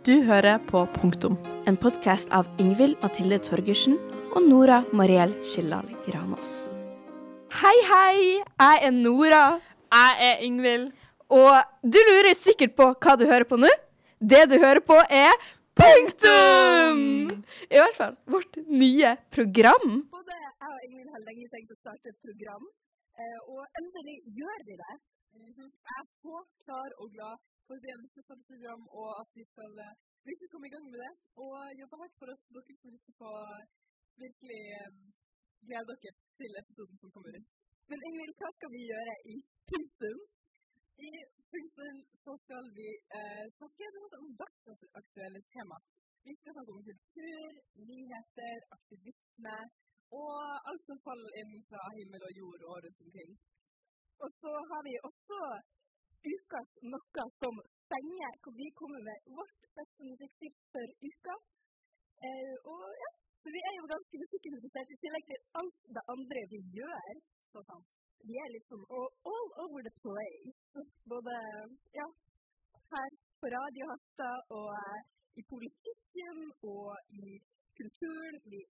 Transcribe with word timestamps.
Du 0.00 0.14
hører 0.24 0.56
på 0.64 0.80
Punktum. 0.94 1.34
En 1.68 1.76
podkast 1.76 2.30
av 2.32 2.46
Ingvild 2.62 2.96
Mathilde 3.02 3.36
Torgersen 3.44 3.98
og 4.30 4.46
Nora 4.46 4.78
Mariell 4.96 5.34
Skillal 5.44 5.90
Granås. 6.06 6.52
Hei, 7.52 7.74
hei! 7.84 8.14
Jeg 8.40 8.78
er 8.86 8.94
Nora. 8.96 9.42
Jeg 9.92 10.30
er 10.30 10.40
Ingvild. 10.46 10.86
Og 11.28 11.52
du 11.84 12.00
lurer 12.08 12.32
sikkert 12.32 12.72
på 12.80 12.86
hva 12.96 13.18
du 13.20 13.26
hører 13.28 13.44
på 13.50 13.60
nå. 13.60 13.68
Det 14.16 14.46
du 14.48 14.56
hører 14.64 14.80
på, 14.80 14.96
er 14.96 15.36
Punktum! 15.76 17.04
I 17.68 17.84
hvert 17.84 18.00
fall 18.00 18.16
vårt 18.24 18.56
nye 18.72 19.12
program. 19.36 19.86
Både 20.16 20.40
jeg 20.40 20.72
og 20.72 20.80
Ingvild 20.88 21.12
har 21.12 21.28
lenge 21.28 21.52
tenkt 21.52 21.76
å 21.76 21.80
starte 21.82 22.14
et 22.14 22.18
program, 22.24 22.64
eh, 23.20 23.38
og 23.52 23.68
endelig 23.84 24.22
gjør 24.32 24.64
vi 24.64 24.80
det. 24.80 25.00
Jeg 25.44 25.68
er 25.68 26.04
så 26.08 26.40
klar 26.64 26.88
og 26.96 27.12
glad 27.12 27.36
for 27.70 27.78
at 27.78 27.84
vi 27.86 27.92
endelig 27.94 28.10
skal 28.12 28.24
starte 28.26 28.42
et 28.42 28.50
program, 28.52 28.82
og 29.00 29.08
at 29.22 29.30
vi 29.38 29.44
skal 29.52 29.72
eh, 29.86 29.96
virkelig 30.28 30.48
komme 30.52 30.66
i 30.68 30.74
gang 30.74 30.86
med 30.92 30.98
det. 31.04 31.12
Og 31.44 31.54
jobbe 31.80 32.00
hardt 32.00 32.16
for 32.20 32.28
at 32.34 32.40
dere 32.54 32.74
som 32.80 32.90
lytter 32.94 33.14
på, 33.22 33.30
virkelig 34.24 34.62
eh, 34.78 34.92
gleder 35.66 35.96
dere 36.02 36.18
til 36.38 36.52
episoden 36.62 36.96
som 37.02 37.12
kommer 37.14 37.30
ut. 37.38 37.48
Men 37.90 37.98
Ingvild, 38.08 38.34
hva 38.40 38.50
skal 38.56 38.70
vi 38.74 38.82
gjøre 38.90 39.14
i 39.34 39.36
Punktum? 39.70 40.18
I 41.08 41.10
punktum 41.52 41.96
så 42.24 42.32
skal 42.44 42.64
vi 42.78 42.88
eh, 43.18 43.46
snakke 43.58 43.86
om 44.22 44.28
dagsaktuelle 44.42 45.40
tema. 45.54 45.76
Vi 46.26 46.32
skal 46.38 46.52
snakke 46.54 46.74
om 46.74 46.82
kultur, 46.90 47.50
nyheter, 47.90 48.58
aktivisme 48.76 49.56
og 50.22 50.38
alt 50.68 50.84
som 50.88 50.98
faller 51.06 51.32
inn 51.40 51.54
fra 51.70 51.82
himmel 51.98 52.22
og 52.28 52.32
jord 52.40 52.62
og 52.70 52.76
rundt 52.84 53.04
omkring. 53.06 53.32
Og 54.24 54.30
så 54.42 54.52
har 54.70 54.82
vi 54.88 54.94
også 55.10 55.38
ukas 56.34 56.68
noe 56.92 57.24
som 57.40 57.54
stenger, 57.86 58.32
hvor 58.42 58.54
vi 58.60 58.68
kommer 58.80 59.00
med 59.08 59.18
vårt 59.38 59.60
beste 59.78 60.02
musikktips 60.10 60.62
for 60.72 60.86
uka. 61.08 61.36
Eh, 62.26 62.54
og 62.72 62.84
ja, 63.02 63.10
så 63.42 63.48
vi 63.56 63.60
er 63.68 63.74
jo 63.78 63.92
ganske 63.94 64.20
musikkinteressert 64.22 64.90
i 64.94 65.00
tillegg 65.02 65.24
til 65.30 65.40
alt 65.60 65.78
det 65.96 66.04
andre 66.14 66.40
vi 66.52 66.60
gjør. 66.78 67.14
Så 67.50 67.62
sant. 67.68 67.86
Vi 68.28 68.34
er 68.44 68.50
liksom 68.56 68.80
all 69.32 69.48
over 69.64 69.80
the 69.88 69.94
place. 70.04 70.58
Både 71.12 71.36
ja, 72.00 72.06
her 72.92 73.10
på 73.40 73.46
Radio 73.56 73.84
Harstad 73.90 74.38
og 74.58 74.68
eh, 74.80 75.00
i 75.40 75.42
politikken 75.52 76.36
og 76.74 76.90
i 77.22 77.40
kulturen. 77.78 78.36
Vi, 78.52 78.60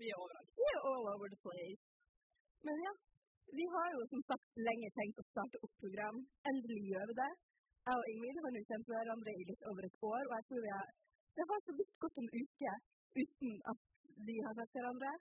Vi 0.00 0.06
er 0.12 0.16
overalt. 0.22 0.50
vi 0.60 0.66
er 0.74 0.80
all 0.90 1.04
over 1.14 1.28
the 1.34 1.40
place. 1.46 1.82
Men 2.66 2.76
ja, 2.86 2.92
vi 3.58 3.64
har 3.74 3.88
jo 3.94 4.00
som 4.12 4.22
sagt 4.30 4.60
lenge 4.68 4.88
tenkt 4.98 5.20
å 5.22 5.28
starte 5.30 5.60
opp 5.64 5.74
program. 5.84 6.20
Endelig 6.50 6.82
gjør 6.92 7.10
vi 7.10 7.16
det. 7.22 7.32
Jeg 7.86 7.98
og 7.98 8.08
Ingvild 8.12 8.40
har 8.44 8.54
nå 8.54 8.62
kjent 8.70 8.90
hverandre 8.92 9.32
i 9.34 9.46
litt 9.50 9.64
over 9.70 9.86
et 9.88 9.98
år, 10.12 10.22
og 10.28 10.34
jeg 10.36 10.46
tror 10.48 10.62
vi 10.66 10.72
har, 10.76 10.88
det 11.36 11.46
har 11.50 11.60
så 11.66 11.74
vidt 11.78 11.96
gått 12.04 12.20
en 12.22 12.30
uke 12.42 12.72
uten 13.22 13.56
at 13.72 13.80
vi 14.28 14.36
har 14.46 14.54
sett 14.58 14.76
hverandre. 14.76 15.12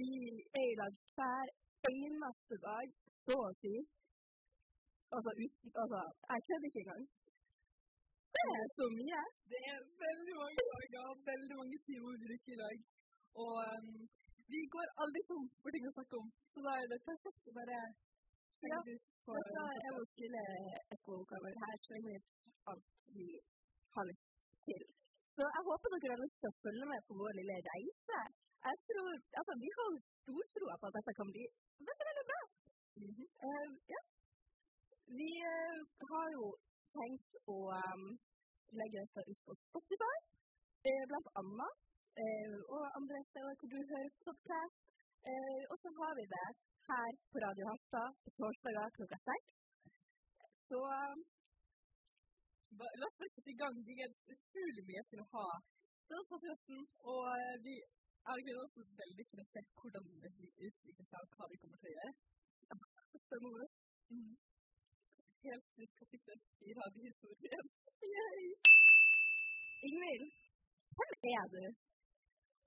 Vi 0.00 0.12
er 0.60 0.68
i 0.68 0.78
lag 0.80 1.00
hver 1.16 1.52
eneste 1.92 2.58
dag, 2.66 2.94
så 3.26 3.38
å 3.48 3.50
si. 3.62 3.74
Altså, 5.16 5.32
uten, 5.44 5.72
altså 5.82 6.00
jeg 6.28 6.46
kødder 6.48 6.68
ikke 6.70 6.84
engang. 6.84 7.04
Det 8.36 8.44
er 8.58 8.68
så 8.78 8.86
mye. 8.98 9.22
Det 9.52 9.60
er 9.70 9.80
veldig 10.04 10.34
mange 10.42 10.62
dager, 10.72 11.08
veldig 11.32 11.56
mange 11.60 11.78
timer 11.88 12.14
vi 12.14 12.22
bruker 12.26 12.54
i 12.54 12.60
dag. 12.64 12.78
Og 13.44 13.56
um, 13.72 13.90
vi 14.54 14.62
går 14.74 14.88
aldri 15.02 15.20
tom 15.30 15.44
for 15.62 15.74
ting 15.74 15.86
å 15.88 15.94
snakke 15.96 16.18
om, 16.22 16.28
så 16.52 16.64
da 16.66 16.72
er 16.80 16.88
det 16.92 16.98
perfekt 17.08 17.50
å 17.50 17.54
bare 17.58 17.78
Ja, 18.70 18.78
på 19.26 19.36
Dette 19.38 19.62
er 19.86 19.94
vårt 19.96 20.20
lille 20.22 20.42
ekkokammer. 20.94 21.54
Her 21.62 21.78
trenger 21.86 22.10
vi 22.12 22.52
alt 22.70 22.90
vi 23.16 23.26
har 23.94 24.04
lyst 24.10 24.28
til. 24.68 24.84
Så 25.36 25.48
jeg 25.54 25.64
håper 25.68 25.94
dere 25.94 26.14
har 26.14 26.22
lyst 26.22 26.38
til 26.42 26.50
å 26.50 26.58
følge 26.64 26.86
med 26.92 27.06
på 27.08 27.16
vår 27.20 27.32
lille 27.38 27.56
reise. 27.68 28.20
Jeg 28.66 28.76
tror, 28.88 29.10
altså 29.40 29.54
Vi 29.62 29.70
har 29.78 29.88
stor 30.22 30.42
tro 30.56 30.66
på 30.80 30.88
at 30.88 30.96
dette 30.96 31.14
kan 31.18 31.32
bli 31.34 31.44
veldig, 31.88 32.06
veldig 32.10 32.26
bra. 32.30 32.42
Mm 33.00 33.12
-hmm. 33.14 33.28
uh, 33.48 33.68
ja. 33.94 34.00
Vi 35.18 35.30
uh, 35.54 35.78
har 36.10 36.26
jo 36.36 36.44
tenkt 36.98 37.30
å 37.54 37.56
um, 37.82 38.04
legge 38.80 38.96
dette 39.02 39.20
ut 39.30 39.40
på 39.46 39.52
Spotify, 39.64 40.16
uh, 40.88 41.02
blant 41.10 41.28
annet. 41.40 41.91
Eh, 42.20 42.56
og 42.74 42.82
andre 42.98 43.18
steder 43.30 43.54
hvor 43.58 43.68
du 43.74 43.78
hører 43.92 44.10
podcast. 44.26 44.76
Eh, 45.30 45.62
og 45.70 45.76
så 45.82 45.88
har 45.98 46.12
vi 46.18 46.24
det 46.34 46.48
her 46.90 47.10
på 47.30 47.36
Radio 47.46 47.64
Harstad 47.70 48.08
på 48.24 48.30
torsdager 48.38 48.94
klokka 48.96 49.18
seks. 49.28 49.48
Så 50.68 50.78
um, 50.98 51.20
La 52.80 53.06
oss 53.06 53.18
bare 53.20 53.32
sette 53.34 53.52
i 53.52 53.60
gang. 53.60 53.74
Vi 53.88 53.94
er 54.04 54.12
utrolig 54.34 54.84
mye 54.88 55.02
til 55.10 55.20
å 55.22 55.28
ha 55.34 55.48
denne 56.08 56.28
podcasten, 56.30 56.78
og 57.12 57.26
eh, 57.36 57.56
vi 57.66 57.74
er 58.32 58.44
gleder 58.46 58.62
oss 58.64 58.94
veldig 59.02 59.26
til 59.28 59.42
å 59.42 59.46
se 59.52 59.62
hvordan 59.80 60.08
det 60.22 60.32
utvikler 60.68 61.06
seg, 61.10 61.20
og 61.20 61.36
hva 61.36 61.50
vi 61.52 61.60
kommer 61.60 61.82
til 61.82 61.90
å 61.90 61.94
gjøre. 61.96 62.12
Spennende. 63.26 63.68
Mm. 64.12 64.32
Helt 65.44 65.78
nytt 65.82 65.94
kapittel 66.00 66.42
i 66.64 66.76
radiohistorien. 66.80 67.72
Ingvild, 69.88 70.28
hvem 70.96 71.30
er 71.36 71.48
du? 71.56 71.64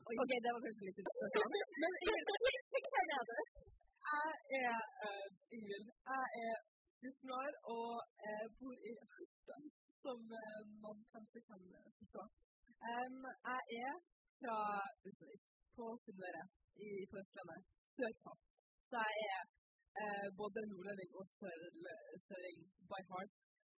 OK, 0.05 0.31
det 0.45 0.51
var 0.53 0.61
kanskje 0.65 0.83
litt 0.87 0.99
interessant. 1.01 1.53
Men? 1.81 1.91
Jeg 4.13 4.33
er 4.61 4.77
uh, 5.05 5.27
Ingvild. 5.55 5.87
Jeg 6.09 6.25
er 6.45 6.57
14 7.01 7.31
år 7.41 7.53
og 7.75 7.93
uh, 8.27 8.45
bor 8.59 8.75
i 8.89 8.91
Harstad, 9.13 9.63
som 10.03 10.19
uh, 10.41 10.61
man 10.83 10.97
kanskje 11.13 11.41
kan 11.49 11.61
eh, 11.79 11.89
forstå. 11.97 12.23
Um, 12.91 13.17
jeg 13.49 13.63
er 13.87 13.95
fra 14.41 14.57
Utenriks, 15.07 15.49
på 15.75 15.85
Sunnmøre 16.03 16.43
i 16.87 16.89
på 17.09 17.15
Østlandet, 17.23 17.65
sørpå. 17.97 18.31
Så 18.89 19.01
jeg 19.07 19.25
er 19.37 19.43
uh, 20.01 20.27
både 20.41 20.67
nordlending 20.71 21.11
og 21.19 21.25
sør- 21.39 21.73
søring 22.27 22.59
by 22.91 23.01
heart. 23.09 23.33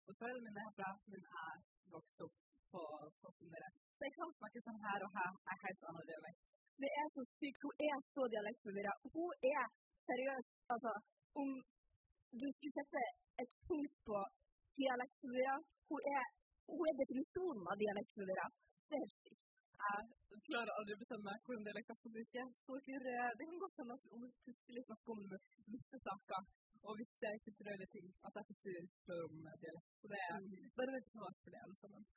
Og 0.08 0.14
foreldrene 0.20 0.46
mine 0.48 0.60
er 0.60 0.68
herfra, 0.68 0.90
men 1.12 1.22
jeg 1.36 1.56
vokste 1.96 2.22
opp 2.28 2.47
på, 2.74 2.84
på 3.22 3.32
Sunnmøre. 3.38 3.70
Så 3.98 4.02
jeg 4.08 4.14
kan 4.18 4.34
snakke 4.40 4.64
sånn 4.66 4.84
her 4.86 5.06
og 5.08 5.12
her. 5.18 5.32
Jeg 5.48 5.56
er 5.56 5.64
helt 5.66 5.88
annen 5.90 6.10
dialekt. 6.12 6.42
Det 6.84 6.92
er 7.02 7.08
så 7.16 7.24
sykt. 7.40 7.64
Hun 7.66 7.74
er 7.90 7.98
så 8.14 8.28
dialektforvirra. 8.34 8.94
Hun 9.16 9.32
er 9.54 9.64
seriøst 10.10 10.54
Altså, 10.74 10.92
om 11.42 11.50
du 12.42 12.48
skulle 12.54 12.78
sette 12.80 13.04
et 13.42 13.52
punkt 13.68 13.96
på 14.08 14.18
dialektforvirra 14.80 15.58
Hun 15.90 16.00
er, 16.18 16.26
hun 16.78 16.86
er 16.90 16.96
definisjonen 17.02 17.66
av 17.72 17.82
dialektforvirra. 17.84 18.48
Det 18.90 18.96
er 18.98 19.04
helt 19.06 19.20
sykt. 19.24 19.44
Jeg 19.78 20.40
klarer 20.50 20.74
aldri 20.74 20.96
å 20.96 21.02
bestemme 21.02 21.34
hvordan 21.46 21.66
dialekter 21.68 21.98
skal 21.98 22.14
brukes. 22.16 22.54
Det 23.40 23.46
kan 23.48 23.60
godt 23.64 23.82
hende 23.82 23.98
at 23.98 24.08
om 24.16 24.24
vi 24.24 24.30
plutselig 24.46 24.84
snakker 24.88 25.14
om 25.14 25.22
visse 25.74 26.00
saker 26.08 26.48
og 26.88 27.00
visse 27.02 27.32
kulturelle 27.46 27.88
ting, 27.94 28.08
at 28.28 28.40
jeg 28.40 28.48
plutselig 28.50 28.84
spør 29.02 29.22
om 29.28 29.36
dialekt. 29.64 29.92
Så 30.02 30.12
det 30.14 30.20
er 30.28 30.48
bare 30.80 30.96
litt 30.98 31.12
svart 31.14 31.38
for 31.44 31.54
det, 31.54 31.62
alle 31.66 31.78
sammen. 31.84 32.08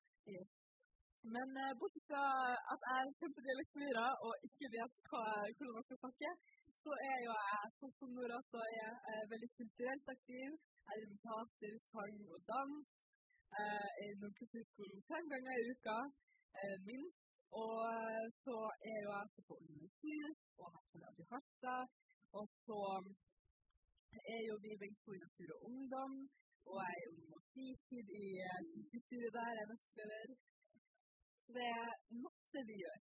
Men 1.35 1.49
eh, 1.63 1.73
bortsett 1.81 2.07
fra 2.11 2.25
at 2.73 2.81
jeg 2.89 3.01
er 3.01 3.17
kjempedialektforvirra 3.21 4.07
og 4.27 4.33
ikke 4.49 4.73
vet 4.75 4.95
hva, 5.11 5.25
hvordan 5.57 5.79
jeg 5.79 5.87
skal 5.89 6.01
snakke, 6.03 6.31
så 6.83 6.93
er 7.11 7.19
jo 7.27 7.33
jeg 7.37 7.73
sånn 7.79 7.95
som 7.99 8.13
Nora, 8.17 8.39
så 8.51 8.59
er 8.67 8.75
jeg 8.79 8.95
eh, 9.13 9.25
veldig 9.33 9.51
kulturelt 9.59 10.13
aktiv. 10.15 10.51
Jeg 10.91 10.97
driver 10.97 11.11
med 11.13 11.23
teater, 11.27 11.75
sang 11.91 12.17
og 12.35 12.41
dans. 12.53 12.89
Eh, 13.59 13.89
Jeg 13.99 14.07
er 14.07 14.13
innom 14.15 14.33
kulturskolen 14.41 15.03
fem 15.11 15.25
ganger 15.33 15.61
i 15.61 15.69
uka, 15.75 15.99
eh, 16.63 16.77
minst. 16.89 17.27
Og 17.63 17.77
eh, 17.83 18.27
så 18.45 18.57
er 18.91 18.99
jo 19.05 19.11
jeg 19.11 19.23
også 19.27 19.43
på 19.49 19.55
Universitetet 19.65 20.37
og 20.61 20.67
har 20.75 20.85
på 20.91 21.03
Radio 21.05 21.25
Harstad. 21.33 21.85
Og 22.39 22.45
så 22.65 22.81
er 24.35 24.41
jo 24.49 24.55
vi 24.65 24.79
begge 24.83 24.99
to 25.05 25.11
i 25.17 25.23
Natur 25.25 25.51
og 25.57 25.65
Ungdom. 25.71 26.15
Og 26.69 26.77
jeg 26.85 26.97
er 26.97 27.03
jo 27.07 27.41
fritid 27.53 28.07
i 28.23 28.27
studiet 28.41 28.69
kulturstyret 28.75 29.33
der, 29.37 29.51
jeg 29.57 29.65
er 29.65 29.71
nestleder. 29.73 30.29
Så 31.45 31.51
det 31.57 31.67
er 31.81 31.91
masse 32.27 32.59
vi 32.69 32.77
gjør. 32.83 33.01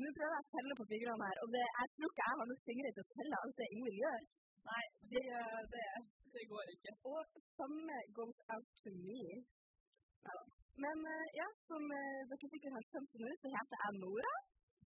Nå 0.00 0.08
prøver 0.16 0.34
jeg 0.36 0.44
å 0.44 0.52
telle 0.54 0.74
på 0.78 0.88
fingrene 0.92 1.28
her, 1.28 1.38
og 1.42 1.48
det, 1.54 1.64
jeg 1.80 1.88
tror 1.96 2.10
ikke 2.10 2.24
jeg 2.24 2.38
har 2.40 2.48
nok 2.50 2.62
fingre 2.68 2.90
til 2.96 3.04
å 3.04 3.12
telle 3.16 3.40
alt 3.42 3.60
det 3.60 3.68
Ingvild 3.76 4.00
gjør. 4.02 4.26
Nei, 4.68 4.84
det, 5.12 5.24
det, 5.74 5.84
det 6.34 6.44
går 6.52 6.72
ikke. 6.74 6.92
Og 7.12 7.38
samme 7.58 7.96
goes 8.18 8.40
out 8.54 8.68
to 8.82 8.92
me. 9.06 9.22
Ja. 10.26 10.36
Men 10.84 11.06
eh, 11.12 11.28
ja, 11.40 11.46
som 11.68 11.84
eh, 11.98 12.22
dere 12.30 12.50
sikkert 12.52 12.76
har 12.76 12.86
skjønt 12.90 13.14
nå, 13.22 13.30
så 13.40 13.52
heter 13.54 13.84
jeg 13.84 14.00
Nora. 14.02 14.34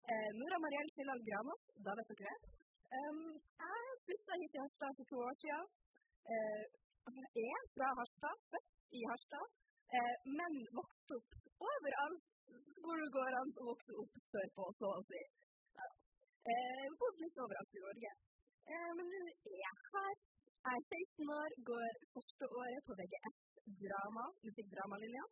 Eh, 0.09 0.29
Nora 0.39 0.57
Mariell 0.63 0.89
Skilland 0.95 1.27
Granås, 1.27 1.67
da 1.85 1.93
vet 1.99 2.13
dere 2.13 2.31
det. 2.31 2.55
Um, 2.97 3.23
jeg 3.61 3.95
flytta 4.07 4.39
hit 4.41 4.53
til 4.55 4.63
Harstad 4.63 4.97
for 4.97 5.05
to 5.11 5.17
år 5.27 5.35
siden. 5.43 5.65
Eh, 6.33 6.63
jeg 7.15 7.51
er 7.55 7.67
fra 7.75 7.87
Harstad, 7.99 8.37
født 8.51 8.97
i 8.99 9.01
Harstad, 9.09 9.47
eh, 9.97 10.15
men 10.39 10.53
vokste 10.79 11.19
opp 11.19 11.31
overalt 11.71 12.25
hvor 12.83 12.95
det 13.01 13.09
går 13.17 13.37
an 13.41 13.51
å 13.61 13.67
vokse 13.71 13.93
opp 14.01 14.17
sørpå, 14.31 14.65
så 14.79 14.93
å 14.99 15.03
si. 15.09 15.21
Eh, 16.53 16.85
bodd 16.99 17.21
litt 17.23 17.39
overalt 17.43 17.77
i 17.77 17.83
Norge. 17.85 18.11
Eh, 18.71 18.91
men 18.97 19.05
nå 19.11 19.21
er 19.23 19.57
jeg 19.63 19.77
her. 19.93 20.15
Jeg 20.67 20.79
er 20.79 20.85
16 20.91 21.33
år, 21.41 21.51
går 21.71 21.91
første 22.13 22.47
året 22.61 22.87
på 22.87 22.95
VGS 22.99 23.37
drama, 23.83 24.25
musikkdramalinja. 24.47 25.23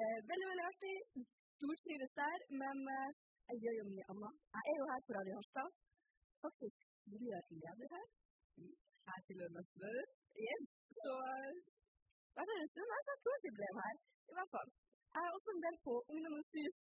Eh, 0.00 0.18
veldig, 0.30 0.48
veldig 0.50 0.66
artig. 0.70 0.96
Stortrives 1.58 2.12
der, 2.22 2.38
men 2.62 2.76
eh, 2.96 3.08
jeg 3.50 3.56
gjør 3.64 3.78
jo 3.80 3.86
mye 3.92 4.08
annet. 4.12 4.34
Jeg 4.56 4.72
er 4.72 4.76
jo 4.80 4.90
her 4.92 5.00
på 5.06 5.16
Radio 5.18 5.34
Harstad. 5.38 5.70
Faktisk 6.44 6.78
tidligere 7.04 7.60
leder 7.64 7.88
her. 7.96 8.06
Her 9.08 9.20
til 9.26 9.40
og 9.44 9.50
igjen. 10.42 10.64
Så 11.02 11.12
det 12.36 12.52
er 12.54 12.60
en 12.64 12.72
stund 12.72 12.88
jeg 12.94 13.06
har 13.08 13.18
to 13.26 13.32
problem 13.44 13.74
her. 13.84 13.94
I 14.30 14.32
hvert 14.36 14.52
fall. 14.54 14.68
Jeg 15.14 15.22
er 15.26 15.30
også 15.36 15.50
en 15.56 15.64
del 15.66 15.76
på 15.86 15.92
Ungdommens 16.12 16.50
hus, 16.56 16.74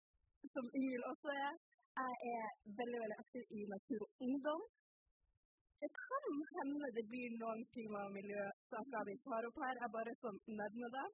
som 0.55 0.65
Ingvild 0.79 1.05
også 1.11 1.29
er. 1.45 1.53
Jeg 2.01 2.13
er 2.35 2.45
veldig, 2.79 2.99
veldig 3.03 3.17
aktiv 3.23 3.43
i 3.57 3.61
Natur 3.73 4.01
og 4.05 4.11
Ungdom. 4.25 4.61
Det 5.81 5.91
kan 6.05 6.25
hende 6.57 6.87
det 6.97 7.05
blir 7.11 7.27
noen 7.41 7.61
klima- 7.73 8.05
og 8.07 8.13
miljøsaker 8.17 9.07
vi 9.09 9.15
tar 9.25 9.47
opp 9.49 9.57
her. 9.63 9.75
Jeg 9.83 9.95
bare 9.97 10.13
sånn 10.23 10.39
nevner 10.59 10.89
det. 10.97 11.07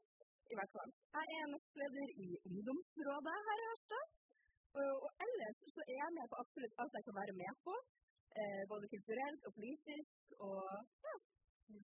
I 0.52 0.58
hvert 0.58 0.74
fall. 0.76 0.92
Jeg 1.18 1.26
er 1.38 1.46
nestleder 1.54 2.10
i 2.26 2.28
ungdomsrådet 2.50 3.38
her 3.48 3.64
i 3.64 3.68
Harstad. 3.70 4.06
Og 4.82 5.08
ellers 5.26 5.58
så 5.76 5.82
er 5.92 5.98
jeg 6.02 6.12
med 6.18 6.26
på 6.32 6.40
absolutt 6.44 6.76
alt 6.82 6.96
jeg 6.98 7.06
kan 7.08 7.20
være 7.22 7.36
med 7.44 7.54
på. 7.66 7.74
Eh, 8.40 8.64
både 8.72 8.86
kulturelt 8.94 9.42
og 9.48 9.54
politisk. 9.60 10.12
Og 10.48 10.64
ja, 11.06 11.16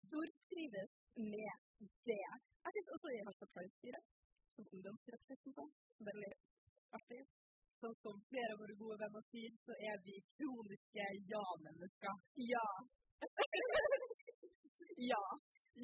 stortrives 0.08 0.94
med 1.34 1.54
det. 2.10 2.28
Jeg 2.64 2.72
syns 2.76 2.94
også 2.96 3.08
i 3.14 3.24
Harstad 3.26 3.50
Pride-styret 3.54 4.06
som 4.56 4.68
ungdomsrepresentant. 4.76 5.74
Veldig 6.10 6.32
artig. 6.98 7.22
Sånn 7.82 7.98
som 8.04 8.22
flere 8.30 8.54
av 8.56 8.62
våre 8.62 8.76
gode 8.82 8.98
venner 9.02 9.26
sier, 9.32 9.58
så 9.66 9.74
er 9.90 9.98
vi 10.06 10.16
kroniske 10.38 11.08
ja-mennesker. 11.34 12.16
Ja. 12.54 12.68
ja. 15.12 15.26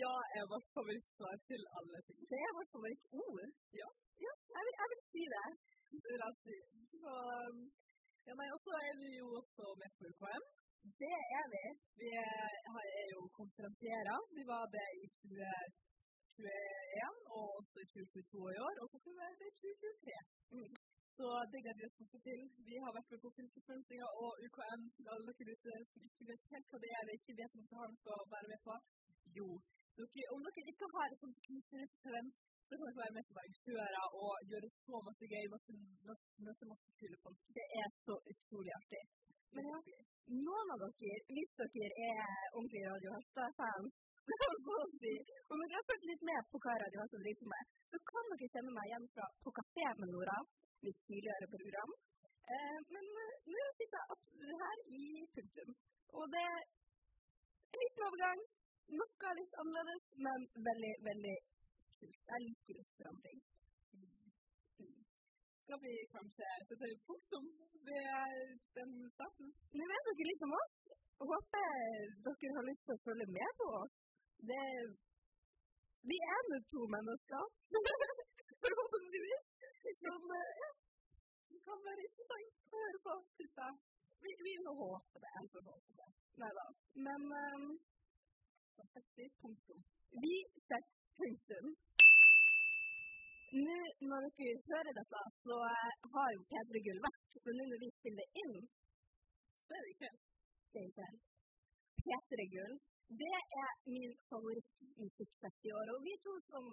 Ja 0.01 0.13
er 0.39 0.47
vårt 0.47 0.69
favorittsvar 0.77 1.35
til 1.49 1.65
alle 1.79 1.99
ting. 2.07 2.21
Det 2.31 2.39
er 2.47 2.57
vårt 2.57 2.71
favorittord. 2.75 3.51
Ja. 3.81 3.89
ja 4.25 4.33
jeg, 4.55 4.63
vil, 4.67 4.75
jeg 4.81 4.91
vil 4.93 5.01
si 5.11 5.25
det. 5.35 5.47
Så, 6.93 7.15
ja, 8.27 8.33
nei, 8.39 8.49
og 8.55 8.59
så 8.65 8.73
er 8.87 8.93
vi 9.01 9.09
jo 9.21 9.27
også 9.41 9.65
med 9.81 9.89
på 9.97 10.03
UKM. 10.11 10.43
Det 11.01 11.17
er 11.39 11.45
vi. 11.53 11.65
Vi 12.01 12.09
er, 12.25 12.51
er 12.99 13.05
jo 13.13 13.19
konferansierer. 13.39 14.19
Vi 14.37 14.43
var 14.53 14.63
det 14.75 14.87
i 15.03 15.05
2021 15.21 17.37
og 17.37 17.45
også 17.59 17.77
i 17.83 17.85
2022 17.93 18.55
i 18.55 18.57
år. 18.67 18.75
Og 18.81 18.87
så 18.89 18.95
skal 18.99 19.11
vi 19.13 19.21
være 19.23 19.39
det 19.41 19.47
i 19.51 19.55
2023. 19.61 20.19
Mm. 20.57 20.73
Så 21.17 21.25
det 21.51 21.59
gleder 21.63 21.79
vi 21.79 21.87
oss 21.89 22.01
masse 22.01 22.19
til. 22.27 22.41
Vi 22.69 22.75
har 22.83 22.91
vært 22.97 23.11
med 23.11 23.19
på 23.23 23.29
fylkesmønstringa 23.37 24.07
og 24.23 24.31
UKM. 24.45 24.81
Alle 25.13 25.31
dere 25.39 25.55
ute 25.55 25.71
som 25.91 26.01
ikke 26.07 26.27
vet 26.29 26.43
helt 26.53 26.67
hva 26.71 26.77
det 26.83 26.91
er, 26.93 26.99
eller 27.01 27.15
ikke 27.19 27.39
vet 27.41 27.57
om 27.57 27.63
dere 27.65 27.81
har 27.81 27.89
noe 27.93 28.13
å 28.23 28.31
være 28.35 28.51
med 28.53 28.61
på. 28.67 28.73
Jo, 29.37 29.47
dere, 29.97 30.29
om 30.35 30.41
dere 30.45 30.71
ikke 30.73 30.93
har 30.95 31.07
et 31.13 31.21
sånt 31.23 31.39
kunstnertalent, 31.47 32.35
så 32.71 32.77
kan 32.79 32.87
dere 32.87 33.03
være 33.03 33.15
med 33.15 33.25
på 33.27 33.33
arrangører 33.41 34.05
og 34.23 34.33
gjøre 34.49 34.67
så 34.83 34.99
masse 35.07 35.25
gøy, 35.31 35.45
masse, 35.53 35.73
masse, 36.47 36.63
masse, 36.71 36.87
kule 36.99 37.17
folk. 37.23 37.39
Det 37.57 37.65
er 37.81 37.89
så 38.05 38.15
utrolig 38.31 38.71
artig. 38.79 39.01
Men 39.55 39.67
ja, 39.71 39.79
noen 40.45 40.71
av 40.75 40.85
dere, 41.01 41.17
hvis 41.35 41.51
dere 41.59 41.89
er 42.11 42.29
ordentlige 42.55 42.93
Radio 42.93 43.11
Harstad-fans, 43.15 43.99
om 45.51 45.59
dere 45.65 45.75
har 45.75 45.87
fulgt 45.89 46.07
litt 46.11 46.23
med 46.31 46.47
på 46.53 46.63
hva 46.63 46.77
Radio 46.85 47.03
Harstad 47.03 47.25
driver 47.25 47.51
med, 47.55 47.75
så 47.91 48.01
kan 48.13 48.31
dere 48.31 48.51
sende 48.55 48.75
meg 48.77 48.87
igjen 48.87 49.11
fra 49.17 49.27
På 49.43 49.55
kafé 49.59 49.91
med 49.99 50.15
Nora, 50.15 50.39
mitt 50.87 51.03
tidligere 51.11 51.51
program. 51.57 51.93
Eh, 52.55 52.79
men 52.95 53.13
nå 53.51 53.67
sitter 53.81 53.99
jeg 53.99 54.11
absolutt 54.15 54.63
her 54.63 54.83
i 55.01 55.05
punktum. 55.35 55.75
Og 56.15 56.31
det 56.31 56.47
er 56.55 56.61
en 56.63 57.83
liten 57.83 58.07
overgang. 58.07 58.49
Noe 58.95 59.39
litt 59.39 59.53
annerledes, 59.61 60.07
men 60.23 60.51
veldig, 60.71 60.95
veldig 61.11 61.37
kult. 62.01 62.21
er 62.35 62.43
litt 62.45 62.93
forandring. 62.97 63.41
Skal 65.63 65.79
vi 65.85 65.93
kanskje 66.11 66.47
sette 66.69 66.87
punktum 67.07 67.45
ved 67.87 68.57
den 68.77 68.95
starten? 69.15 69.51
Nå 69.77 69.85
vet 69.91 70.07
dere 70.09 70.27
litt 70.29 70.45
om 70.47 70.55
oss. 70.57 70.73
Håper 71.31 71.69
dere 72.25 72.55
har 72.57 72.67
lyst 72.69 72.83
til 72.87 72.97
å 72.97 73.03
følge 73.05 73.27
med 73.37 73.55
på 73.61 73.67
oss. 73.83 73.95
Det 74.51 74.65
Vi 76.09 76.17
er 76.35 76.41
nå 76.49 76.57
to 76.73 76.85
mennesker. 76.95 77.45
Forhåpentligvis. 78.63 79.47
Som 80.01 80.33
ja, 80.33 80.69
kan 81.67 81.83
være 81.87 82.05
interessant 82.07 82.75
å 82.75 82.81
høre 82.83 83.01
på. 83.05 83.15
Vi, 84.23 84.33
vi 84.47 84.53
må 84.65 84.73
håpe 84.81 85.21
det. 85.23 85.33
Vi 85.53 85.93
det. 85.99 86.09
Nei 86.41 86.51
da. 86.57 86.65
Men 87.07 87.27
um, 87.43 87.67
så 88.75 88.87
setter 88.93 89.21
vi 89.21 89.29
punktum. 89.43 89.85
Vi 90.25 90.35
setter 90.65 91.00
punktum. 91.21 91.65
Nå 93.65 93.77
når 94.09 94.27
dere 94.39 94.59
hører 94.69 94.93
dette, 94.99 95.21
så 95.45 95.57
har 96.13 96.29
jo 96.35 96.45
P3 96.51 96.81
Gull 96.85 97.01
vært. 97.07 97.25
Så 97.43 97.55
nå 97.57 97.65
når 97.71 97.81
vi 97.83 97.89
spiller 97.97 98.39
inn, 98.43 98.55
så 99.65 99.75
er 99.77 99.83
det 99.85 99.91
i 99.93 99.99
kveld. 99.99 100.21
Det. 100.71 101.09
P3 102.05 102.45
Gull, 102.53 102.75
det 103.21 103.37
er 103.63 103.71
min 103.95 104.13
favorittmusikkfest 104.31 105.67
i 105.67 105.73
år. 105.79 105.91
Og 105.95 105.99
vi 106.07 106.13
to 106.25 106.35
som 106.47 106.69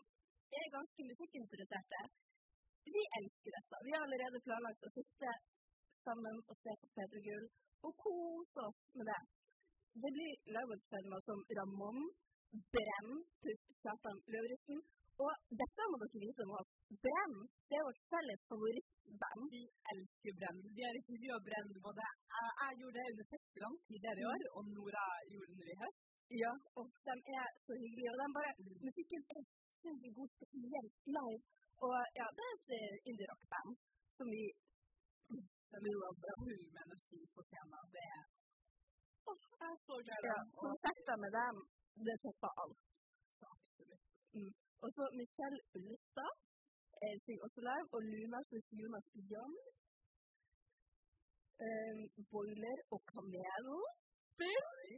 er 0.60 0.74
ganske 0.76 1.08
musikkinteresserte, 1.10 2.02
vi 2.94 3.02
elsker 3.18 3.56
dette. 3.58 3.80
Vi 3.86 3.94
har 3.94 4.06
allerede 4.06 4.44
planlagt 4.46 4.86
å 4.86 4.94
sitte 4.94 5.34
sammen 6.06 6.38
og 6.46 6.54
se 6.62 6.76
på 6.80 6.92
P3 6.94 7.24
Gull 7.26 7.48
og 7.88 7.92
kose 8.04 8.64
oss 8.70 8.80
med 8.96 9.10
det. 9.10 9.20
Det 10.02 10.10
blir 10.14 10.32
liveuppføringer 10.56 11.20
som 11.26 11.42
Ramón, 11.58 12.00
Brenn, 12.74 13.10
pluss 13.42 13.64
Kjartan 13.82 14.18
Løvrisen. 14.32 14.80
Og 15.24 15.32
dette 15.60 15.86
må 15.90 15.98
dere 16.00 16.20
vite 16.22 16.44
om 16.46 16.52
oss. 16.60 16.70
Brenn 17.04 17.36
det 17.68 17.76
er 17.78 17.86
vårt 17.88 18.02
felles 18.12 18.42
favorittband. 18.50 19.42
Vi 19.54 19.62
elsker 19.92 20.36
Brenn. 20.38 20.60
Vi 20.76 20.84
har 20.86 20.98
intervjua 21.00 21.38
Brenn 21.48 21.72
både 21.86 22.04
jeg, 22.06 22.52
jeg 22.60 22.78
gjorde 22.80 22.96
det 22.98 23.06
under 23.12 23.26
festivalen 23.32 23.80
tidligere 23.88 24.22
i 24.22 24.28
år, 24.32 24.44
og 24.56 24.62
Nora 24.76 25.06
gjorde 25.32 25.50
det 25.50 25.58
nå 25.58 25.66
i 25.74 25.80
høst. 25.82 26.00
Ja, 26.42 26.52
og 26.78 26.86
de 27.08 27.14
er 27.40 27.48
så 27.66 27.72
hyggelige. 27.82 28.10
Og 28.12 28.18
de 28.20 28.26
bare 28.38 28.52
Musikken 28.86 29.22
er 29.34 29.42
sinnssykt 29.80 30.16
god, 30.18 30.30
spesielt 30.36 30.94
live. 31.16 31.42
Og 31.86 31.94
ja, 32.20 32.26
det 32.38 32.46
er 32.48 32.56
et 32.58 33.08
indie-rock-band 33.10 33.70
som 34.16 34.26
vi 34.34 34.44
De 35.28 35.76
er 35.76 35.92
jo 35.94 36.10
full 36.20 36.62
med 36.74 36.82
energi 36.86 37.18
på 37.34 37.40
scenen. 37.48 37.84
Det 37.94 38.04
er 38.16 38.22
Åh, 39.28 39.40
jeg 39.60 39.68
er 39.74 39.78
så 39.86 39.94
glad 40.06 40.18
i 40.24 40.28
ja, 40.30 40.36
dem. 40.40 40.46
Konserter 40.62 41.16
med 41.24 41.30
dem, 41.40 41.56
det 42.06 42.16
topper 42.24 42.52
alt. 42.62 42.80
Mm. 44.36 44.52
Og 44.82 44.88
så 44.96 45.04
Michelle 45.20 45.60
Ullestad 45.76 46.32
eh, 47.02 47.16
synger 47.24 47.42
også 47.46 47.60
live, 47.68 47.88
og 47.96 48.00
Luna 48.12 48.38
pluss 48.48 48.68
Jonas 48.80 49.06
Jan. 49.30 49.54
Um, 51.66 52.00
Boiler 52.30 52.78
og 52.94 53.00
Kamelen 53.10 53.82
spiller. 54.30 54.90